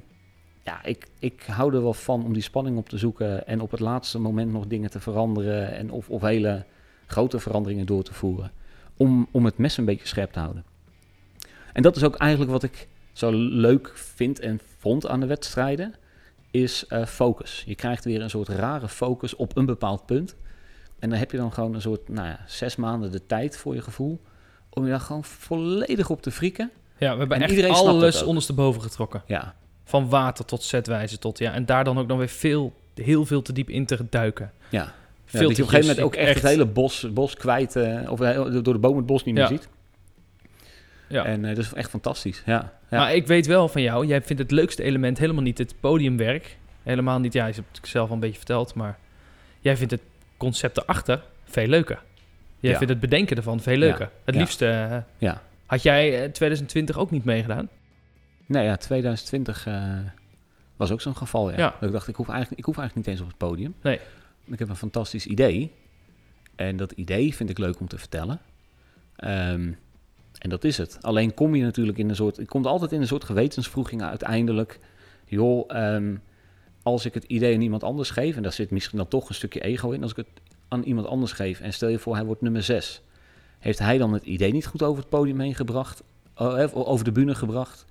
ja, 0.65 0.85
ik, 0.85 1.07
ik 1.19 1.43
hou 1.47 1.75
er 1.75 1.83
wel 1.83 1.95
van 1.95 2.25
om 2.25 2.33
die 2.33 2.43
spanning 2.43 2.77
op 2.77 2.89
te 2.89 2.99
zoeken 2.99 3.47
en 3.47 3.61
op 3.61 3.71
het 3.71 3.81
laatste 3.81 4.19
moment 4.19 4.53
nog 4.53 4.67
dingen 4.67 4.91
te 4.91 5.01
veranderen 5.01 5.73
en 5.73 5.91
of, 5.91 6.11
of 6.11 6.23
hele 6.23 6.65
grote 7.07 7.39
veranderingen 7.39 7.87
door 7.87 8.03
te 8.03 8.15
voeren. 8.15 8.51
Om, 8.97 9.29
om 9.31 9.45
het 9.45 9.59
mes 9.59 9.77
een 9.77 9.85
beetje 9.85 10.07
scherp 10.07 10.33
te 10.33 10.39
houden. 10.39 10.65
En 11.73 11.83
dat 11.83 11.97
is 11.97 12.05
ook 12.05 12.17
eigenlijk 12.17 12.51
wat 12.51 12.63
ik 12.63 12.89
zo 13.13 13.31
leuk 13.33 13.93
vind 13.95 14.41
en 14.41 14.61
vond 14.79 15.07
aan 15.07 15.21
de 15.21 15.27
wedstrijden, 15.27 15.95
is 16.51 16.87
eh, 16.87 17.07
focus. 17.07 17.63
Je 17.67 17.75
krijgt 17.75 18.05
weer 18.05 18.23
een 18.23 18.31
soort 18.31 18.49
rare 18.49 18.89
focus 18.89 19.37
op 19.37 19.57
een 19.57 19.67
bepaald 19.67 20.07
punt. 20.07 20.37
En 20.99 21.11
dan 21.11 21.19
heb 21.19 21.31
je 21.31 21.37
dan 21.37 21.53
gewoon 21.53 21.75
een 21.75 21.81
soort, 21.81 22.09
nou 22.09 22.29
ja, 22.29 22.41
zes 22.47 22.77
maanden 22.77 23.13
de 23.13 23.27
tijd 23.27 23.57
voor 23.57 23.75
je 23.75 23.83
gevoel, 23.83 24.21
om 24.71 24.85
je 24.85 24.91
daar 24.91 25.01
gewoon 25.01 25.25
volledig 25.25 26.11
op 26.11 26.23
te 26.23 26.31
frieken. 26.31 26.71
Ja, 26.99 27.13
we 27.13 27.19
hebben 27.19 27.37
En 27.37 27.43
echt 27.43 27.51
iedereen 27.51 27.73
alles 27.73 28.23
ondersteboven 28.23 28.83
getrokken. 28.83 29.23
Ja, 29.27 29.55
Van 29.85 30.09
water 30.09 30.45
tot 30.45 30.63
zetwijze 30.63 31.19
tot 31.19 31.39
ja. 31.39 31.53
En 31.53 31.67
daar 31.67 31.85
dan 31.85 31.99
ook 31.99 32.07
nog 32.07 32.19
weer 32.19 32.29
veel, 32.29 32.73
heel 32.95 33.27
veel 33.27 33.43
te 33.43 33.53
diep 33.53 33.69
in 33.71 33.87
te 33.87 33.99
duiken. 34.11 34.53
ja. 34.69 34.93
Ja, 35.27 35.41
Veel 35.41 35.49
dat 35.49 35.57
je 35.57 35.63
op 35.63 35.69
een 35.69 35.75
gegeven 35.75 35.97
moment 35.97 36.15
ook 36.15 36.21
echt, 36.21 36.29
echt 36.29 36.43
het 36.43 36.51
hele 36.51 36.67
bos, 36.67 37.07
bos 37.13 37.35
kwijt, 37.37 37.77
eh, 37.77 38.11
of 38.11 38.21
eh, 38.21 38.35
door 38.63 38.73
de 38.73 38.79
boom 38.79 38.97
het 38.97 39.07
bos 39.07 39.25
niet 39.25 39.35
meer 39.35 39.43
Ja. 39.43 39.49
ziet. 39.49 39.69
Ja. 41.09 41.25
En 41.25 41.45
eh, 41.45 41.55
dat 41.57 41.65
is 41.65 41.73
echt 41.73 41.91
fantastisch. 41.91 42.43
Ja, 42.47 42.73
ja. 42.91 42.99
Maar 42.99 43.15
ik 43.15 43.27
weet 43.27 43.47
wel 43.47 43.69
van 43.69 43.83
jou, 43.83 44.07
jij 44.07 44.23
vindt 44.23 44.43
het 44.43 44.51
leukste 44.51 44.83
element 44.83 45.19
helemaal 45.19 45.43
niet 45.43 45.59
het 45.59 45.75
podiumwerk, 45.81 46.57
Helemaal 46.83 47.19
niet. 47.19 47.33
Ja, 47.33 47.47
je 47.47 47.53
hebt 47.55 47.77
het 47.77 47.89
zelf 47.89 48.09
al 48.09 48.15
een 48.15 48.21
beetje 48.21 48.37
verteld, 48.37 48.75
maar 48.75 48.99
jij 49.61 49.77
vindt 49.77 49.93
het 49.93 50.01
concept 50.37 50.77
erachter 50.79 51.23
veel 51.45 51.67
leuker. 51.67 52.03
Jij 52.61 52.71
Ja. 52.71 52.77
vindt 52.77 52.93
het 52.93 53.01
bedenken 53.03 53.37
ervan 53.37 53.61
veel 53.61 53.77
leuker. 53.77 54.11
Het 54.25 54.35
Ja. 54.35 54.41
liefst 54.41 54.63
eh, 54.63 54.97
Ja. 55.19 55.43
had 55.67 55.83
jij 55.83 56.23
eh, 56.25 56.31
2020 56.31 56.99
ook 56.99 57.11
niet 57.11 57.25
meegedaan. 57.25 57.69
Nee, 58.47 58.65
ja, 58.65 58.77
2020 58.77 59.67
eh, 59.67 59.99
was 60.77 60.91
ook 60.91 61.01
zo'n 61.01 61.17
geval, 61.17 61.51
ja. 61.51 61.57
Ja. 61.57 61.75
Dat 61.81 61.89
ik 61.89 61.93
dacht, 61.93 62.09
ik 62.09 62.17
hoef, 62.17 62.29
eigenlijk, 62.29 62.59
ik 62.59 62.65
hoef 62.65 62.79
eigenlijk 62.79 63.07
niet 63.07 63.17
eens 63.17 63.25
op 63.25 63.39
het 63.39 63.49
podium. 63.49 63.75
Nee. 63.83 64.01
Ik 64.45 64.59
heb 64.59 64.69
een 64.69 64.77
fantastisch 64.77 65.27
idee. 65.27 65.73
En 66.57 66.77
dat 66.77 66.93
idee 66.93 67.35
vind 67.35 67.51
ik 67.51 67.59
leuk 67.59 67.81
om 67.81 67.89
te 67.89 67.99
vertellen. 67.99 68.41
Ehm, 69.17 69.73
en 70.39 70.51
dat 70.51 70.65
is 70.65 70.79
het. 70.79 70.99
Alleen 71.01 71.35
kom 71.35 71.55
je 71.55 71.63
natuurlijk 71.63 71.99
in 71.99 72.09
een 72.09 72.17
soort... 72.17 72.37
Je 72.37 72.47
komt 72.47 72.67
altijd 72.67 72.93
in 72.93 73.01
een 73.01 73.07
soort 73.07 73.25
gewetensvroeging 73.25 74.03
uiteindelijk. 74.03 74.79
Joh, 75.27 75.65
ehm, 75.69 76.17
als 76.83 77.05
ik 77.05 77.15
het 77.15 77.25
idee 77.25 77.55
aan 77.55 77.61
iemand 77.61 77.83
anders 77.83 78.11
geef... 78.11 78.37
en 78.37 78.43
daar 78.43 78.53
zit 78.53 78.71
misschien 78.71 78.99
dan 78.99 79.09
toch 79.09 79.29
een 79.29 79.35
stukje 79.35 79.61
ego 79.61 79.91
in... 79.91 80.03
als 80.03 80.11
ik 80.11 80.17
het 80.17 80.29
aan 80.69 80.83
iemand 80.83 81.07
anders 81.07 81.33
geef 81.33 81.61
en 81.61 81.73
stel 81.73 81.89
je 81.89 81.99
voor 81.99 82.15
hij 82.15 82.25
wordt 82.25 82.43
nummer 82.43 82.63
6... 82.63 83.03
heeft 83.59 83.79
hij 83.79 83.99
dan 83.99 84.13
het 84.13 84.25
idee 84.25 84.53
niet 84.53 84.67
goed 84.67 84.83
over 84.83 85.01
het 85.01 85.09
podium 85.09 85.41
heen 85.41 85.55
gebracht... 85.55 86.03
eh, 86.35 86.69
over 86.73 87.05
de 87.05 87.13
bühne 87.13 87.35
gebracht... 87.35 87.85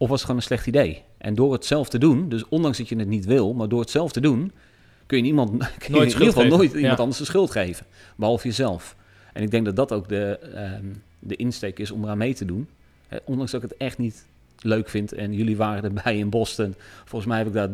of 0.00 0.08
was 0.08 0.18
het 0.18 0.20
gewoon 0.20 0.36
een 0.36 0.42
slecht 0.46 0.66
idee? 0.66 1.02
En 1.18 1.34
door 1.34 1.52
het 1.52 1.64
zelf 1.64 1.88
te 1.88 1.98
doen... 1.98 2.28
dus 2.28 2.48
ondanks 2.48 2.78
dat 2.78 2.88
je 2.88 2.96
het 2.96 3.08
niet 3.08 3.24
wil... 3.24 3.54
maar 3.54 3.68
door 3.68 3.80
het 3.80 3.90
zelf 3.90 4.12
te 4.12 4.20
doen... 4.20 4.52
kun 5.06 5.16
je, 5.16 5.22
niemand, 5.22 5.50
kun 5.56 5.58
je 5.86 5.90
Nooit 5.90 6.12
in 6.12 6.18
ieder 6.18 6.26
geval 6.26 6.42
geven. 6.42 6.56
nooit 6.58 6.72
iemand 6.72 6.96
Ja. 6.96 7.02
anders 7.02 7.18
de 7.18 7.24
schuld 7.24 7.50
geven. 7.50 7.86
Behalve 8.16 8.46
jezelf. 8.46 8.96
En 9.32 9.42
ik 9.42 9.50
denk 9.50 9.64
dat 9.64 9.76
dat 9.76 9.92
ook 9.92 10.08
de, 10.08 10.38
ehm, 10.54 10.84
de 11.18 11.36
insteek 11.36 11.78
is 11.78 11.90
om 11.90 12.04
eraan 12.04 12.18
mee 12.18 12.34
te 12.34 12.44
doen. 12.44 12.68
Ondanks 13.24 13.52
dat 13.52 13.62
ik 13.62 13.68
het 13.70 13.78
echt 13.78 13.98
niet 13.98 14.26
leuk 14.60 14.88
vind. 14.88 15.12
En 15.12 15.32
jullie 15.32 15.56
waren 15.56 15.84
erbij 15.84 16.16
in 16.18 16.30
Boston. 16.30 16.74
Volgens 17.04 17.30
mij 17.30 17.38
heb 17.38 17.46
ik 17.46 17.52
daar 17.52 17.68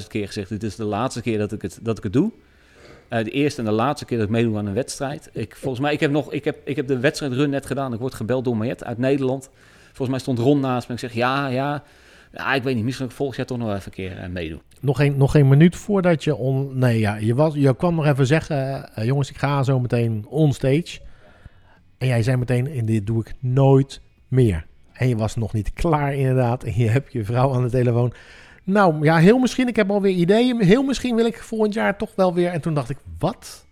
30.000 0.00 0.06
keer 0.08 0.26
gezegd. 0.26 0.48
Dit 0.48 0.62
is 0.62 0.76
de 0.76 0.84
laatste 0.84 1.22
keer 1.22 1.38
dat 1.38 1.52
ik 1.52 1.62
het, 1.62 1.78
dat 1.82 1.96
ik 1.96 2.02
het 2.02 2.12
doe. 2.12 2.30
Eh, 3.08 3.24
de 3.24 3.30
eerste 3.30 3.60
en 3.60 3.66
de 3.66 3.72
laatste 3.72 4.04
keer 4.04 4.18
dat 4.18 4.26
ik 4.26 4.32
meedoe 4.32 4.56
aan 4.58 4.66
een 4.66 4.74
wedstrijd. 4.74 5.30
Ik, 5.32 5.56
volgens 5.56 5.80
mij, 5.82 5.92
ik 5.92 6.00
heb, 6.00 6.10
nog, 6.10 6.32
ik, 6.32 6.44
heb, 6.44 6.58
ik 6.64 6.76
heb 6.76 6.86
de 6.86 6.98
wedstrijdrun 6.98 7.50
net 7.50 7.66
gedaan. 7.66 7.92
Ik 7.92 7.98
word 8.00 8.14
gebeld 8.14 8.44
door 8.44 8.56
Mariette 8.56 8.84
uit 8.84 8.98
Nederland. 8.98 9.50
Volgens 10.00 10.24
mij 10.24 10.34
stond 10.34 10.48
Ron 10.48 10.60
naast 10.60 10.88
me. 10.88 10.94
Ik 10.94 11.00
zeg, 11.00 11.12
ja, 11.12 11.46
ja. 11.46 11.82
Ja, 12.32 12.54
ik 12.54 12.62
weet 12.62 12.74
niet. 12.74 12.84
Misschien 12.84 13.10
volgend 13.10 13.36
jaar 13.36 13.46
toch 13.46 13.58
nog 13.58 13.68
even 13.68 13.82
een 13.84 13.92
keer 13.92 14.18
eh, 14.18 14.28
meedoen. 14.28 14.60
Nog 14.80 14.96
geen, 14.96 15.16
nog 15.16 15.30
geen 15.30 15.48
minuut 15.48 15.76
voordat 15.76 16.24
je 16.24 16.36
on... 16.36 16.78
Nee, 16.78 16.98
ja, 16.98 17.16
je, 17.16 17.34
was, 17.34 17.54
je 17.54 17.76
kwam 17.76 17.94
nog 17.94 18.06
even 18.06 18.26
zeggen... 18.26 18.94
eh, 18.94 19.04
jongens, 19.04 19.30
ik 19.30 19.38
ga 19.38 19.62
zo 19.62 19.80
meteen 19.80 20.26
onstage. 20.28 21.00
En 21.98 22.06
jij 22.06 22.22
zei 22.22 22.36
meteen, 22.36 22.66
en 22.66 22.84
dit 22.84 23.06
doe 23.06 23.20
ik 23.20 23.34
nooit 23.38 24.00
meer. 24.28 24.66
En 24.92 25.08
je 25.08 25.16
was 25.16 25.36
nog 25.36 25.52
niet 25.52 25.72
klaar 25.72 26.14
inderdaad. 26.14 26.64
En 26.64 26.72
je 26.76 26.88
hebt 26.88 27.12
je 27.12 27.24
vrouw 27.24 27.54
aan 27.54 27.62
de 27.62 27.70
telefoon. 27.70 28.12
Nou, 28.64 29.04
ja, 29.04 29.16
heel 29.16 29.38
misschien. 29.38 29.68
Ik 29.68 29.76
heb 29.76 29.90
alweer 29.90 30.14
ideeën. 30.14 30.62
Heel 30.62 30.82
misschien 30.82 31.16
wil 31.16 31.26
ik 31.26 31.38
volgend 31.38 31.74
jaar 31.74 31.96
toch 31.96 32.12
wel 32.16 32.34
weer. 32.34 32.50
En 32.50 32.60
toen 32.60 32.74
dacht 32.74 32.90
ik, 32.90 32.98
wat? 33.18 33.66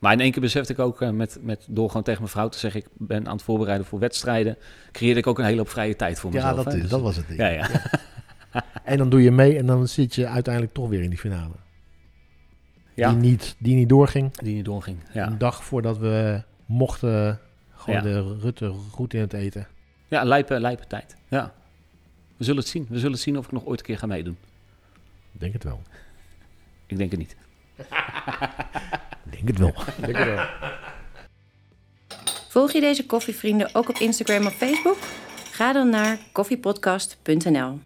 Maar 0.00 0.12
in 0.12 0.20
één 0.20 0.30
keer 0.32 0.40
besefte 0.40 0.72
ik 0.72 0.78
ook, 0.78 1.02
eh, 1.02 1.10
met, 1.10 1.38
met, 1.42 1.66
door 1.68 1.88
gewoon 1.88 2.02
tegen 2.02 2.20
mijn 2.20 2.32
vrouw 2.32 2.48
te 2.48 2.58
zeggen... 2.58 2.80
ik 2.80 2.86
ben 2.92 3.26
aan 3.26 3.32
het 3.32 3.42
voorbereiden 3.42 3.86
voor 3.86 3.98
wedstrijden... 3.98 4.56
creëerde 4.92 5.20
ik 5.20 5.26
ook 5.26 5.38
een 5.38 5.44
hele 5.44 5.58
hoop 5.58 5.68
vrije 5.68 5.96
tijd 5.96 6.18
voor 6.20 6.30
mezelf. 6.32 6.56
ja, 6.56 6.62
dat, 6.64 6.74
is, 6.74 6.80
Dus- 6.80 6.90
dat 6.90 7.00
was 7.00 7.16
het 7.16 7.28
ding. 7.28 7.40
Ja, 7.40 7.46
ja. 7.48 7.68
En 8.84 8.98
dan 8.98 9.10
doe 9.10 9.22
je 9.22 9.30
mee 9.30 9.58
en 9.58 9.66
dan 9.66 9.88
zit 9.88 10.14
je 10.14 10.26
uiteindelijk 10.26 10.74
toch 10.74 10.88
weer 10.88 11.02
in 11.02 11.08
die 11.10 11.18
finale. 11.18 11.54
ja. 12.94 13.08
Die, 13.08 13.18
niet, 13.18 13.56
die 13.58 13.74
niet 13.74 13.88
doorging. 13.88 14.32
Die 14.36 14.54
niet 14.54 14.64
doorging. 14.64 14.98
Ja, 15.12 15.26
Een 15.26 15.38
dag 15.38 15.64
voordat 15.64 15.98
we 15.98 16.42
mochten 16.66 17.38
gewoon 17.74 18.02
de 18.02 18.36
Rutte 18.40 18.68
goed 18.90 19.14
in 19.14 19.20
het 19.20 19.32
eten. 19.32 19.66
ja 20.08 20.24
lijpe, 20.24 20.60
lijpe 20.60 20.86
tijd. 20.86 21.16
Ja. 21.28 21.52
We 22.36 22.44
zullen 22.44 22.60
het 22.60 22.68
zien. 22.70 22.86
We 22.88 22.96
zullen 22.96 23.12
het 23.12 23.20
zien 23.20 23.38
of 23.38 23.44
ik 23.44 23.52
nog 23.52 23.64
ooit 23.64 23.78
een 23.80 23.86
keer 23.86 23.98
ga 23.98 24.06
meedoen. 24.06 24.36
Ik 25.32 25.40
denk 25.40 25.52
het 25.52 25.64
wel. 25.64 25.82
Ik 26.86 26.96
denk 26.96 27.10
het 27.10 27.18
niet. 27.18 27.36
Ik 29.30 29.46
denk 29.46 29.48
het 29.48 29.58
wel. 29.58 30.46
Volg 32.48 32.72
je 32.72 32.80
deze 32.80 33.06
koffievrienden 33.06 33.74
ook 33.74 33.88
op 33.88 33.96
Instagram 33.96 34.46
of 34.46 34.54
Facebook? 34.54 34.96
Ga 35.50 35.72
dan 35.72 35.90
naar 35.90 36.18
koffiepodcast.nl. 36.32 37.80